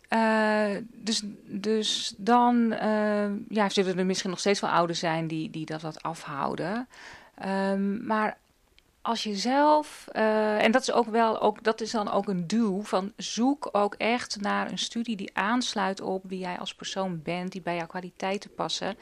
uh, 0.09 0.81
dus, 0.93 1.21
dus 1.45 2.13
dan 2.17 2.73
uh, 2.83 3.25
ja, 3.49 3.69
zullen 3.69 3.97
er 3.97 4.05
misschien 4.05 4.29
nog 4.29 4.39
steeds 4.39 4.59
wel 4.59 4.69
ouders 4.69 4.99
zijn 4.99 5.27
die, 5.27 5.49
die 5.49 5.65
dat 5.65 5.81
wat 5.81 6.03
afhouden. 6.03 6.87
Um, 7.45 8.05
maar 8.05 8.37
als 9.05 9.23
je 9.23 9.35
zelf, 9.35 10.07
uh, 10.13 10.63
en 10.63 10.71
dat 10.71 10.81
is 10.81 10.91
ook 10.91 11.07
wel, 11.07 11.41
ook, 11.41 11.63
dat 11.63 11.81
is 11.81 11.91
dan 11.91 12.11
ook 12.11 12.27
een 12.27 12.47
duw 12.47 12.83
van 12.83 13.13
zoek 13.17 13.69
ook 13.71 13.95
echt 13.95 14.41
naar 14.41 14.71
een 14.71 14.77
studie 14.77 15.15
die 15.15 15.37
aansluit 15.37 16.01
op 16.01 16.23
wie 16.27 16.39
jij 16.39 16.59
als 16.59 16.75
persoon 16.75 17.21
bent, 17.21 17.51
die 17.51 17.61
bij 17.61 17.75
jouw 17.75 17.85
kwaliteiten 17.87 18.53
passen. 18.53 18.97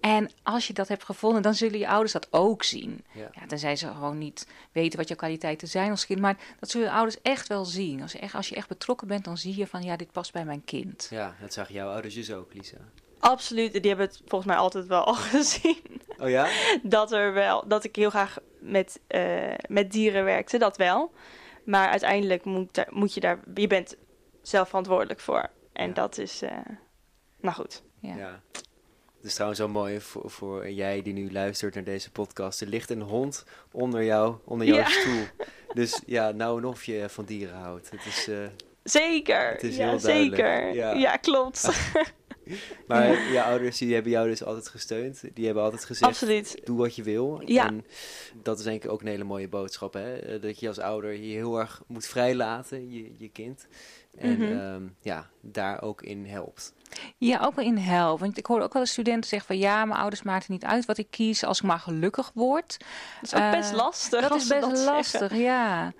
En 0.00 0.30
als 0.42 0.66
je 0.66 0.72
dat 0.72 0.88
hebt 0.88 1.04
gevonden, 1.04 1.42
dan 1.42 1.54
zullen 1.54 1.78
je 1.78 1.88
ouders 1.88 2.12
dat 2.12 2.28
ook 2.30 2.62
zien. 2.62 3.04
Ja. 3.12 3.28
ja 3.32 3.46
dan 3.46 3.58
zijn 3.58 3.78
ze 3.78 3.86
gewoon 3.86 4.18
niet 4.18 4.46
weten 4.72 4.98
wat 4.98 5.08
jouw 5.08 5.16
kwaliteiten 5.16 5.68
zijn 5.68 5.90
als 5.90 6.06
kind, 6.06 6.20
maar 6.20 6.36
dat 6.60 6.70
zullen 6.70 6.90
ouders 6.90 7.22
echt 7.22 7.48
wel 7.48 7.64
zien. 7.64 8.02
Als, 8.02 8.12
je 8.12 8.18
echt, 8.18 8.34
als 8.34 8.48
je 8.48 8.54
echt 8.54 8.68
betrokken 8.68 9.08
bent, 9.08 9.24
dan 9.24 9.38
zie 9.38 9.56
je 9.56 9.66
van 9.66 9.82
ja, 9.82 9.96
dit 9.96 10.12
past 10.12 10.32
bij 10.32 10.44
mijn 10.44 10.64
kind. 10.64 11.06
Ja, 11.10 11.34
dat 11.40 11.52
zag 11.52 11.68
jouw 11.68 11.90
ouders 11.90 12.14
dus 12.14 12.32
ook, 12.32 12.54
Lisa. 12.54 12.76
Absoluut, 13.18 13.72
die 13.72 13.88
hebben 13.88 14.06
het 14.06 14.20
volgens 14.26 14.50
mij 14.50 14.56
altijd 14.60 14.86
wel 14.86 15.04
al 15.04 15.14
gezien. 15.34 16.00
Oh 16.18 16.28
ja? 16.28 16.48
dat 16.82 17.12
er 17.12 17.32
wel, 17.32 17.68
dat 17.68 17.84
ik 17.84 17.96
heel 17.96 18.10
graag 18.10 18.38
met, 18.70 19.00
uh, 19.08 19.54
met 19.68 19.92
dieren 19.92 20.24
werkte, 20.24 20.58
dat 20.58 20.76
wel. 20.76 21.12
Maar 21.64 21.88
uiteindelijk 21.88 22.44
moet, 22.44 22.84
moet 22.90 23.14
je 23.14 23.20
daar, 23.20 23.40
je 23.54 23.66
bent 23.66 23.96
zelf 24.42 24.68
verantwoordelijk 24.68 25.20
voor. 25.20 25.50
En 25.72 25.88
ja. 25.88 25.94
dat 25.94 26.18
is, 26.18 26.42
uh, 26.42 26.50
nou 27.40 27.54
goed. 27.54 27.82
Ja. 28.00 28.16
ja. 28.16 28.42
Het 29.16 29.26
is 29.26 29.34
trouwens 29.34 29.60
zo 29.60 29.68
mooi 29.68 30.00
voor, 30.00 30.30
voor 30.30 30.70
jij 30.70 31.02
die 31.02 31.12
nu 31.12 31.32
luistert 31.32 31.74
naar 31.74 31.84
deze 31.84 32.10
podcast. 32.10 32.60
Er 32.60 32.66
ligt 32.66 32.90
een 32.90 33.02
hond 33.02 33.44
onder 33.72 34.04
jou, 34.04 34.36
onder 34.44 34.66
jouw 34.66 34.76
ja. 34.76 34.88
stoel. 34.88 35.24
Dus 35.74 36.02
ja, 36.06 36.30
nou 36.30 36.58
en 36.58 36.64
of 36.64 36.84
je 36.84 37.08
van 37.08 37.24
dieren 37.24 37.56
houdt. 37.56 37.90
Het 37.90 38.06
is, 38.06 38.28
uh, 38.28 38.46
zeker. 38.82 39.50
Het 39.50 39.62
is 39.62 39.76
ja, 39.76 39.88
heel 39.88 39.98
zeker. 39.98 40.74
Ja. 40.74 40.92
ja, 40.92 41.16
klopt. 41.16 41.68
Maar 42.88 43.12
ja. 43.12 43.32
je 43.32 43.42
ouders 43.42 43.78
die 43.78 43.94
hebben 43.94 44.12
jou 44.12 44.28
dus 44.28 44.44
altijd 44.44 44.68
gesteund. 44.68 45.22
Die 45.34 45.44
hebben 45.44 45.62
altijd 45.62 45.84
gezegd, 45.84 46.10
Absoluut. 46.10 46.60
doe 46.64 46.78
wat 46.78 46.96
je 46.96 47.02
wil. 47.02 47.42
Ja. 47.44 47.66
En 47.66 47.84
dat 48.42 48.58
is 48.58 48.64
denk 48.64 48.84
ik 48.84 48.90
ook 48.90 49.00
een 49.00 49.06
hele 49.06 49.24
mooie 49.24 49.48
boodschap. 49.48 49.92
Hè? 49.92 50.16
Eh, 50.16 50.42
dat 50.42 50.60
je 50.60 50.68
als 50.68 50.78
ouder 50.78 51.12
je 51.12 51.34
heel 51.34 51.58
erg 51.58 51.82
moet 51.86 52.06
vrijlaten, 52.06 52.90
je, 52.90 53.10
je 53.16 53.28
kind. 53.28 53.66
En 54.18 54.30
mm 54.30 54.36
-hmm. 54.36 54.58
um, 54.58 54.96
ja, 55.00 55.30
daar 55.40 55.82
ook 55.82 56.02
in 56.02 56.26
helpt. 56.26 56.72
Ja, 57.16 57.40
ook 57.44 57.54
wel 57.54 57.64
in 57.64 57.76
helpt. 57.76 58.20
Want 58.20 58.38
ik 58.38 58.46
hoor 58.46 58.60
ook 58.60 58.72
wel 58.72 58.82
de 58.82 58.88
studenten 58.88 59.28
zeggen 59.30 59.48
van 59.48 59.58
ja, 59.58 59.84
mijn 59.84 60.00
ouders 60.00 60.22
maakten 60.22 60.52
niet 60.52 60.64
uit 60.64 60.84
wat 60.84 60.98
ik 60.98 61.06
kies 61.10 61.44
als 61.44 61.58
ik 61.58 61.64
maar 61.64 61.78
gelukkig 61.78 62.30
word. 62.34 62.76
Dat 63.20 63.32
is 63.32 63.34
ook 63.34 63.40
uh, 63.40 63.50
best 63.50 63.72
lastig. 63.72 64.28
Dat 64.28 64.40
is 64.40 64.46
best 64.46 64.60
dat 64.60 64.84
lastig, 64.84 65.32
ja. 65.32 65.38
ja. 65.38 65.92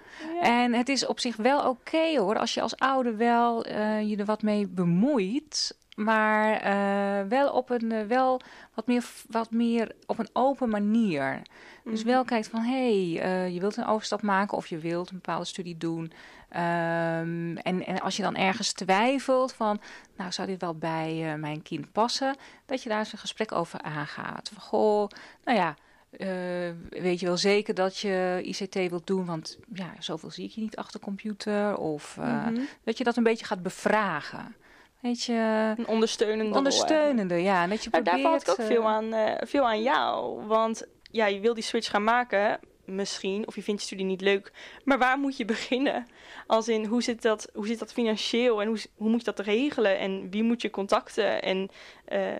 En 0.43 0.73
het 0.73 0.88
is 0.88 1.07
op 1.07 1.21
zich 1.21 1.37
wel 1.37 1.59
oké 1.59 1.69
okay, 1.69 2.19
hoor, 2.19 2.38
als 2.38 2.55
je 2.55 2.61
als 2.61 2.76
ouder 2.76 3.17
wel 3.17 3.67
uh, 3.67 4.09
je 4.09 4.17
er 4.17 4.25
wat 4.25 4.43
mee 4.43 4.69
bemoeit. 4.69 5.76
Maar 5.99 6.67
uh, 6.67 7.28
wel 7.28 7.52
op 7.52 7.71
een 7.71 7.93
uh, 7.93 8.02
wel 8.02 8.40
wat 8.75 8.87
meer, 8.87 9.05
wat 9.28 9.50
meer 9.50 9.95
op 10.07 10.19
een 10.19 10.28
open 10.33 10.69
manier. 10.69 11.25
Mm 11.25 11.43
-hmm. 11.83 11.93
Dus 11.93 12.02
wel 12.02 12.25
kijkt 12.25 12.49
van 12.49 12.61
hé, 12.61 13.12
hey, 13.12 13.47
uh, 13.47 13.55
je 13.55 13.61
wilt 13.61 13.76
een 13.76 13.87
overstap 13.87 14.23
maken 14.23 14.57
of 14.57 14.67
je 14.67 14.78
wilt 14.78 15.11
een 15.11 15.14
bepaalde 15.14 15.45
studie 15.45 15.76
doen. 15.76 16.02
Um, 16.02 17.57
en, 17.57 17.87
en 17.87 18.00
als 18.00 18.17
je 18.17 18.23
dan 18.23 18.37
ergens 18.37 18.73
twijfelt 18.73 19.52
van, 19.52 19.81
nou 20.17 20.33
zou 20.33 20.49
dit 20.49 20.61
wel 20.61 20.75
bij 20.75 21.37
mijn 21.38 21.62
kind 21.62 21.93
passen, 21.93 22.37
dat 22.67 22.83
je 22.83 22.88
daar 22.88 22.99
eens 22.99 23.12
een 23.12 23.19
gesprek 23.19 23.52
over 23.52 23.83
aangaat. 23.83 24.50
Van 24.52 24.62
goh, 24.62 25.09
nou 25.45 25.59
ja. 25.59 25.75
Weet 26.88 27.20
je 27.20 27.27
wel 27.27 27.37
zeker 27.37 27.75
dat 27.75 27.99
je 27.99 28.40
ICT 28.42 28.75
wilt 28.75 29.07
doen? 29.07 29.25
Want 29.25 29.59
ja, 29.72 29.92
zoveel 29.99 30.31
zie 30.31 30.44
ik 30.44 30.51
je 30.51 30.61
niet 30.61 30.77
achter 30.77 31.01
computer. 31.01 31.77
Of 31.77 32.16
mm 32.16 32.25
-hmm. 32.25 32.68
dat 32.85 32.99
je 32.99 33.05
dat 33.05 33.16
een 33.16 33.22
beetje 33.22 33.46
gaat 33.46 33.62
bevragen. 33.62 34.55
Weet 35.00 35.22
je, 35.22 35.74
een 35.76 35.87
ondersteunende 35.87 36.56
Ondersteunende, 36.56 37.34
rol, 37.34 37.42
ja. 37.42 37.66
Dat 37.66 37.84
je 37.84 37.88
maar 37.92 38.02
probeert, 38.02 38.22
daar 38.22 38.30
valt 38.30 38.42
ik 38.42 38.48
ook 38.48 38.66
veel 38.66 38.88
aan, 38.88 39.14
uh, 39.14 39.34
veel 39.40 39.66
aan 39.66 39.82
jou. 39.82 40.46
Want 40.46 40.87
ja, 41.11 41.26
je 41.26 41.40
wil 41.40 41.54
die 41.54 41.62
switch 41.62 41.90
gaan 41.90 42.04
maken, 42.04 42.61
misschien. 42.84 43.46
Of 43.46 43.54
je 43.54 43.62
vindt 43.62 43.80
je 43.80 43.87
studie 43.87 44.06
niet 44.06 44.20
leuk. 44.20 44.52
Maar 44.84 44.98
waar 44.98 45.18
moet 45.18 45.37
je 45.37 45.44
beginnen? 45.44 46.06
Als 46.46 46.68
in, 46.68 46.84
hoe 46.84 47.02
zit 47.02 47.22
dat, 47.22 47.50
hoe 47.54 47.66
zit 47.66 47.78
dat 47.78 47.92
financieel? 47.92 48.61
En 48.61 48.68
hoe, 48.68 48.78
hoe 48.96 49.08
moet 49.08 49.24
je 49.24 49.32
dat 49.32 49.46
regelen? 49.46 49.98
En 49.98 50.30
wie 50.30 50.42
moet 50.42 50.62
je 50.62 50.70
contacten? 50.70 51.42
En 51.42 51.68
uh, 52.12 52.34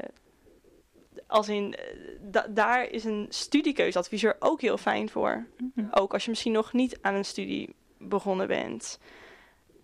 als 1.27 1.49
in, 1.49 1.75
da 2.21 2.47
daar 2.51 2.91
is 2.91 3.05
een 3.05 3.27
studiekeuzeadviseur 3.29 4.37
ook 4.39 4.61
heel 4.61 4.79
fijn 4.79 5.09
voor. 5.09 5.47
Mm 5.59 5.73
-hmm. 5.75 5.89
Ook 5.91 6.13
als 6.13 6.25
je 6.25 6.31
misschien 6.31 6.53
nog 6.53 6.73
niet 6.73 6.99
aan 7.01 7.15
een 7.15 7.25
studie 7.25 7.75
begonnen 7.99 8.47
bent 8.47 8.99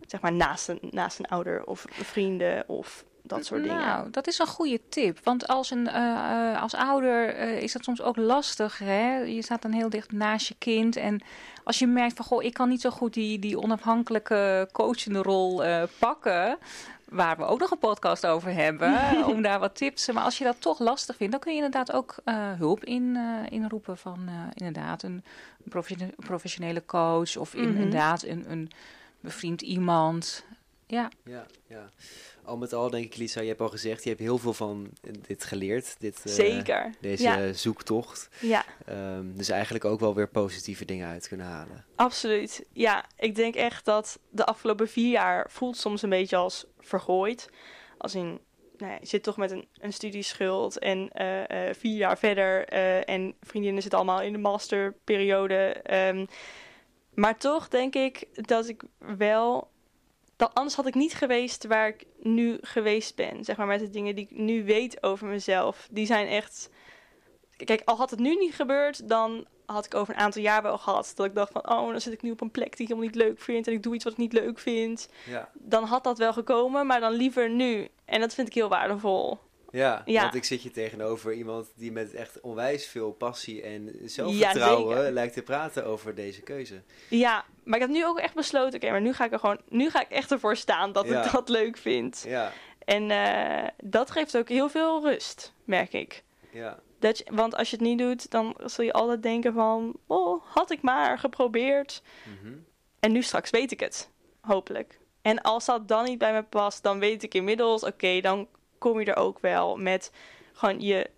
zeg 0.06 0.20
maar 0.20 0.32
naast 0.32 0.68
een, 0.68 0.78
naast 0.90 1.18
een 1.18 1.26
ouder 1.26 1.64
of 1.64 1.84
vrienden 1.88 2.68
of 2.68 3.04
dat 3.26 3.46
soort 3.46 3.62
dingen. 3.62 3.78
Nou, 3.78 4.10
dat 4.10 4.26
is 4.26 4.38
een 4.38 4.46
goede 4.46 4.80
tip. 4.88 5.18
Want 5.22 5.48
als, 5.48 5.70
een, 5.70 5.86
uh, 5.86 6.62
als 6.62 6.74
ouder 6.74 7.38
uh, 7.38 7.62
is 7.62 7.72
dat 7.72 7.84
soms 7.84 8.02
ook 8.02 8.16
lastig. 8.16 8.78
Hè? 8.78 9.16
Je 9.16 9.42
staat 9.42 9.62
dan 9.62 9.72
heel 9.72 9.88
dicht 9.88 10.12
naast 10.12 10.48
je 10.48 10.54
kind. 10.58 10.96
En 10.96 11.20
als 11.64 11.78
je 11.78 11.86
merkt 11.86 12.16
van, 12.16 12.24
goh, 12.24 12.42
ik 12.42 12.54
kan 12.54 12.68
niet 12.68 12.80
zo 12.80 12.90
goed 12.90 13.14
die, 13.14 13.38
die 13.38 13.60
onafhankelijke 13.60 14.68
coachende 14.72 15.22
rol 15.22 15.64
uh, 15.64 15.82
pakken. 15.98 16.58
Waar 17.08 17.36
we 17.36 17.44
ook 17.44 17.58
nog 17.58 17.70
een 17.70 17.78
podcast 17.78 18.26
over 18.26 18.52
hebben. 18.52 18.98
om 19.34 19.42
daar 19.42 19.58
wat 19.58 19.76
tips. 19.76 20.12
Maar 20.12 20.24
als 20.24 20.38
je 20.38 20.44
dat 20.44 20.60
toch 20.60 20.78
lastig 20.78 21.16
vindt, 21.16 21.32
dan 21.32 21.40
kun 21.40 21.52
je 21.54 21.62
inderdaad 21.62 21.92
ook 21.92 22.14
hulp 22.58 22.84
in, 22.84 23.18
inroepen 23.48 23.96
van 23.96 24.28
inderdaad 24.54 25.02
een 25.02 25.24
professionele 26.16 26.84
coach. 26.86 27.36
Of 27.36 27.54
mm 27.54 27.62
-hmm. 27.62 27.74
inderdaad 27.74 28.22
een, 28.22 28.44
een 28.50 28.70
bevriend 29.24 29.62
iemand. 29.62 30.44
Ja. 30.86 31.10
Ja, 31.24 31.46
ja. 31.66 31.88
Al 32.44 32.56
met 32.56 32.72
al 32.72 32.90
denk 32.90 33.04
ik, 33.04 33.16
Lisa, 33.16 33.40
je 33.40 33.48
hebt 33.48 33.60
al 33.60 33.68
gezegd, 33.68 34.02
je 34.02 34.08
hebt 34.08 34.20
heel 34.20 34.38
veel 34.38 34.54
van 34.54 34.90
dit 35.26 35.44
geleerd. 35.44 35.96
Dit, 35.98 36.22
uh, 36.26 36.32
Zeker. 36.32 36.94
Deze 37.00 37.22
ja. 37.22 37.52
zoektocht. 37.52 38.28
Ja. 38.40 38.64
Um, 38.88 39.36
dus 39.36 39.48
eigenlijk 39.48 39.84
ook 39.84 40.00
wel 40.00 40.14
weer 40.14 40.28
positieve 40.28 40.84
dingen 40.84 41.08
uit 41.08 41.28
kunnen 41.28 41.46
halen. 41.46 41.84
Absoluut. 41.96 42.64
Ja, 42.72 43.04
ik 43.16 43.34
denk 43.34 43.54
echt 43.54 43.84
dat 43.84 44.18
de 44.30 44.44
afgelopen 44.44 44.88
vier 44.88 45.10
jaar 45.10 45.50
voelt 45.50 45.76
soms 45.76 46.02
een 46.02 46.08
beetje 46.08 46.36
als 46.36 46.66
vergooid. 46.80 47.50
Als 47.98 48.14
in, 48.14 48.40
nou 48.78 48.92
ja, 48.92 48.98
je 49.00 49.06
zit 49.06 49.22
toch 49.22 49.36
met 49.36 49.50
een, 49.50 49.66
een 49.78 49.92
studieschuld 49.92 50.78
en 50.78 51.10
uh, 51.14 51.38
uh, 51.38 51.74
vier 51.74 51.96
jaar 51.96 52.18
verder 52.18 52.64
en 53.04 53.34
vriendinnen 53.40 53.82
zitten 53.82 54.00
allemaal 54.00 54.22
in 54.22 54.32
de 54.32 54.38
masterperiode. 54.38 55.76
Um, 56.14 56.26
maar 57.14 57.38
toch 57.38 57.68
denk 57.68 57.94
ik 57.94 58.46
dat 58.46 58.68
ik 58.68 58.82
wel. 58.98 59.72
Dat 60.36 60.54
anders 60.54 60.74
had 60.74 60.86
ik 60.86 60.94
niet 60.94 61.14
geweest 61.14 61.66
waar 61.66 61.88
ik 61.88 62.06
nu 62.18 62.58
geweest 62.60 63.16
ben. 63.16 63.44
Zeg 63.44 63.56
maar 63.56 63.66
met 63.66 63.80
de 63.80 63.90
dingen 63.90 64.14
die 64.14 64.28
ik 64.30 64.38
nu 64.38 64.64
weet 64.64 65.02
over 65.02 65.26
mezelf. 65.26 65.88
Die 65.90 66.06
zijn 66.06 66.28
echt. 66.28 66.70
Kijk, 67.56 67.82
al 67.84 67.96
had 67.96 68.10
het 68.10 68.18
nu 68.18 68.36
niet 68.36 68.54
gebeurd, 68.54 69.08
dan 69.08 69.46
had 69.66 69.86
ik 69.86 69.94
over 69.94 70.14
een 70.14 70.20
aantal 70.20 70.42
jaar 70.42 70.62
wel 70.62 70.78
gehad. 70.78 71.12
Dat 71.14 71.26
ik 71.26 71.34
dacht 71.34 71.52
van, 71.52 71.70
oh, 71.70 71.90
dan 71.90 72.00
zit 72.00 72.12
ik 72.12 72.22
nu 72.22 72.30
op 72.30 72.40
een 72.40 72.50
plek 72.50 72.76
die 72.76 72.86
ik 72.86 72.88
helemaal 72.88 73.10
niet 73.10 73.22
leuk 73.22 73.40
vind. 73.40 73.66
En 73.66 73.72
ik 73.72 73.82
doe 73.82 73.94
iets 73.94 74.04
wat 74.04 74.12
ik 74.12 74.18
niet 74.18 74.32
leuk 74.32 74.58
vind. 74.58 75.08
Ja. 75.28 75.50
Dan 75.52 75.84
had 75.84 76.04
dat 76.04 76.18
wel 76.18 76.32
gekomen, 76.32 76.86
maar 76.86 77.00
dan 77.00 77.12
liever 77.12 77.50
nu. 77.50 77.88
En 78.04 78.20
dat 78.20 78.34
vind 78.34 78.48
ik 78.48 78.54
heel 78.54 78.68
waardevol. 78.68 79.38
Ja, 79.74 80.02
ja, 80.04 80.22
want 80.22 80.34
ik 80.34 80.44
zit 80.44 80.62
je 80.62 80.70
tegenover 80.70 81.32
iemand 81.32 81.72
die 81.76 81.92
met 81.92 82.14
echt 82.14 82.40
onwijs 82.40 82.86
veel 82.86 83.12
passie 83.12 83.62
en 83.62 83.90
zelfvertrouwen 84.04 85.04
ja, 85.04 85.10
lijkt 85.10 85.34
te 85.34 85.42
praten 85.42 85.84
over 85.84 86.14
deze 86.14 86.42
keuze. 86.42 86.82
Ja, 87.08 87.44
maar 87.64 87.74
ik 87.74 87.80
heb 87.80 87.94
nu 87.94 88.06
ook 88.06 88.18
echt 88.18 88.34
besloten, 88.34 88.66
oké, 88.66 88.76
okay, 88.76 88.90
maar 88.90 89.00
nu 89.00 89.12
ga 89.12 89.24
ik 89.24 89.32
er 89.32 89.38
gewoon, 89.38 89.60
nu 89.68 89.90
ga 89.90 90.00
ik 90.00 90.10
echt 90.10 90.30
ervoor 90.30 90.56
staan 90.56 90.92
dat 90.92 91.06
ik 91.06 91.32
dat 91.32 91.48
leuk 91.48 91.76
vind. 91.76 92.24
Ja. 92.26 92.52
En 92.78 93.10
uh, 93.10 93.68
dat 93.82 94.10
geeft 94.10 94.36
ook 94.36 94.48
heel 94.48 94.68
veel 94.68 95.02
rust, 95.02 95.52
merk 95.64 95.92
ik. 95.92 96.22
Ja. 96.50 96.78
Dat 96.98 97.18
je, 97.18 97.24
want 97.30 97.54
als 97.56 97.70
je 97.70 97.76
het 97.76 97.84
niet 97.84 97.98
doet, 97.98 98.30
dan 98.30 98.56
zul 98.64 98.84
je 98.84 98.92
altijd 98.92 99.22
denken 99.22 99.52
van, 99.52 99.96
oh, 100.06 100.42
had 100.44 100.70
ik 100.70 100.82
maar 100.82 101.18
geprobeerd. 101.18 102.02
Mm 102.24 102.38
-hmm. 102.42 102.64
En 103.00 103.12
nu 103.12 103.22
straks 103.22 103.50
weet 103.50 103.72
ik 103.72 103.80
het, 103.80 104.10
hopelijk. 104.40 104.98
En 105.22 105.42
als 105.42 105.64
dat 105.64 105.88
dan 105.88 106.04
niet 106.04 106.18
bij 106.18 106.32
me 106.32 106.42
past, 106.42 106.82
dan 106.82 106.98
weet 106.98 107.22
ik 107.22 107.34
inmiddels, 107.34 107.82
oké, 107.82 107.92
okay, 107.92 108.20
dan 108.20 108.48
kom 108.84 109.00
je 109.00 109.06
er 109.06 109.16
ook 109.16 109.38
wel 109.38 109.76
met 109.76 110.12
gewoon 110.52 110.80
je 110.80 111.10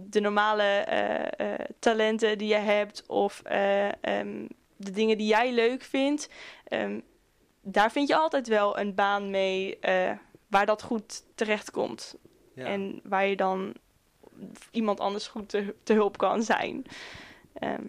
de 0.00 0.20
normale 0.20 0.86
uh, 0.88 1.46
uh, 1.46 1.54
talenten 1.78 2.38
die 2.38 2.48
je 2.48 2.54
hebt 2.54 3.04
of 3.06 3.42
uh, 3.50 3.86
um, 3.86 4.48
de 4.76 4.90
dingen 4.90 5.18
die 5.18 5.26
jij 5.26 5.52
leuk 5.52 5.82
vindt. 5.82 6.28
Um, 6.68 7.02
daar 7.60 7.92
vind 7.92 8.08
je 8.08 8.16
altijd 8.16 8.48
wel 8.48 8.78
een 8.78 8.94
baan 8.94 9.30
mee 9.30 9.78
waar 10.48 10.66
dat 10.66 10.82
goed 10.82 11.24
terecht 11.34 11.70
komt. 11.70 12.16
Ja. 12.54 12.64
En 12.64 13.00
waar 13.04 13.26
je 13.26 13.36
dan 13.36 13.74
iemand 14.70 15.00
anders 15.00 15.26
goed 15.26 15.48
te, 15.48 15.74
te 15.82 15.92
hulp 15.92 16.18
kan 16.18 16.42
zijn. 16.42 16.84
Ehm, 17.54 17.84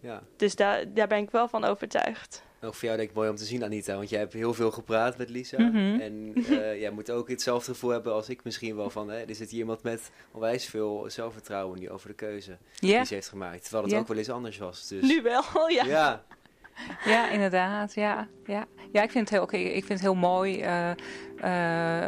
Ja. 0.00 0.22
dus 0.36 0.56
daar, 0.56 0.94
daar 0.94 1.08
ben 1.08 1.18
ik 1.18 1.30
wel 1.30 1.48
van 1.48 1.64
overtuigd. 1.64 2.42
Ook 2.60 2.74
voor 2.74 2.84
jou 2.84 2.96
denk 2.96 3.08
ik 3.08 3.14
mooi 3.14 3.28
om 3.30 3.36
te 3.36 3.44
zien, 3.44 3.64
Anita. 3.64 3.94
Want 3.96 4.08
jij 4.08 4.18
hebt 4.18 4.32
heel 4.32 4.54
veel 4.54 4.70
gepraat 4.70 5.18
met 5.18 5.28
Lisa. 5.30 5.62
Mhm. 5.62 5.76
En 6.00 6.32
eh, 6.34 6.80
jij 6.80 6.90
moet 6.90 7.10
ook 7.10 7.28
hetzelfde 7.28 7.72
gevoel 7.72 7.90
hebben 7.90 8.12
als 8.12 8.28
ik 8.28 8.44
misschien 8.44 8.76
wel. 8.76 8.90
Van, 8.90 9.10
hè, 9.10 9.18
er 9.18 9.34
zit 9.34 9.50
hier 9.50 9.58
iemand 9.58 9.82
met 9.82 10.10
onwijs 10.32 10.66
veel 10.66 11.04
zelfvertrouwen 11.08 11.78
nu 11.78 11.90
over 11.90 12.08
de 12.08 12.14
keuze 12.14 12.58
die 12.80 13.04
ze 13.04 13.14
heeft 13.14 13.28
gemaakt. 13.28 13.62
Terwijl 13.62 13.84
het 13.84 13.94
ook 13.94 14.08
wel 14.08 14.16
eens 14.16 14.30
anders 14.30 14.58
was. 14.58 14.88
Dus, 14.88 15.02
Nu 15.02 15.22
wel, 15.22 15.42
ja. 15.70 15.84
ja. 15.84 16.24
ja, 17.04 17.30
inderdaad. 17.30 17.94
Ja, 17.94 18.28
ja. 18.46 18.66
ja 18.92 19.02
ik, 19.02 19.10
vind 19.10 19.24
het 19.24 19.30
heel, 19.30 19.42
oké, 19.42 19.56
ik 19.56 19.84
vind 19.84 19.88
het 19.88 20.00
heel 20.00 20.14
mooi. 20.14 20.60
eh, 20.60 20.90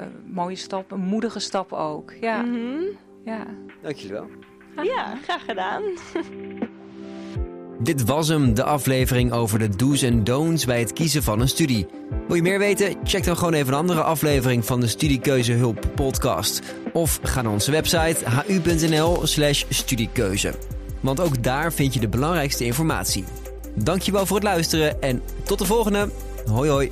eh, 0.01 0.07
mooie 0.27 0.57
stap, 0.57 0.91
een 0.91 1.01
moedige 1.01 1.39
stap 1.41 1.73
ook. 1.73 2.13
Ja, 2.21 2.43
Mhm. 2.43 2.83
ja. 3.25 3.47
Dank 3.83 3.97
jullie 3.97 4.13
wel. 4.13 4.29
Ja, 4.85 5.17
graag 5.23 5.45
gedaan. 5.45 5.83
Dit 7.83 8.05
was 8.05 8.29
hem, 8.29 8.55
de 8.55 8.65
aflevering 8.65 9.33
over 9.33 9.59
de 9.59 9.69
do's 9.69 10.03
en 10.03 10.25
don'ts 10.25 10.65
bij 10.65 10.79
het 10.79 10.93
kiezen 10.93 11.23
van 11.23 11.41
een 11.41 11.49
studie. 11.49 11.87
Wil 12.27 12.37
je 12.37 12.43
meer 12.43 12.59
weten? 12.59 12.95
Check 13.05 13.25
dan 13.25 13.37
gewoon 13.37 13.53
even 13.53 13.73
een 13.73 13.79
andere 13.79 14.03
aflevering 14.03 14.65
van 14.65 14.81
de 14.81 14.87
Studiekeuzehulp 14.87 15.87
podcast. 15.95 16.63
Of 16.93 17.19
ga 17.23 17.43
naar 17.43 17.53
onze 17.53 17.71
website 17.71 18.17
hu.nl 18.47 19.27
slash 19.27 19.65
studiekeuze. 19.69 20.55
Want 21.01 21.21
ook 21.21 21.43
daar 21.43 21.73
vind 21.73 21.95
je 21.95 22.01
de 22.01 22.09
belangrijkste 22.09 22.65
informatie. 22.65 23.25
Dankjewel 23.75 24.27
voor 24.27 24.37
het 24.37 24.45
luisteren 24.45 25.03
en 25.03 25.23
tot 25.45 25.59
de 25.59 25.67
volgende. 25.67 26.09
Hoi 26.47 26.71
hoi. 26.71 26.91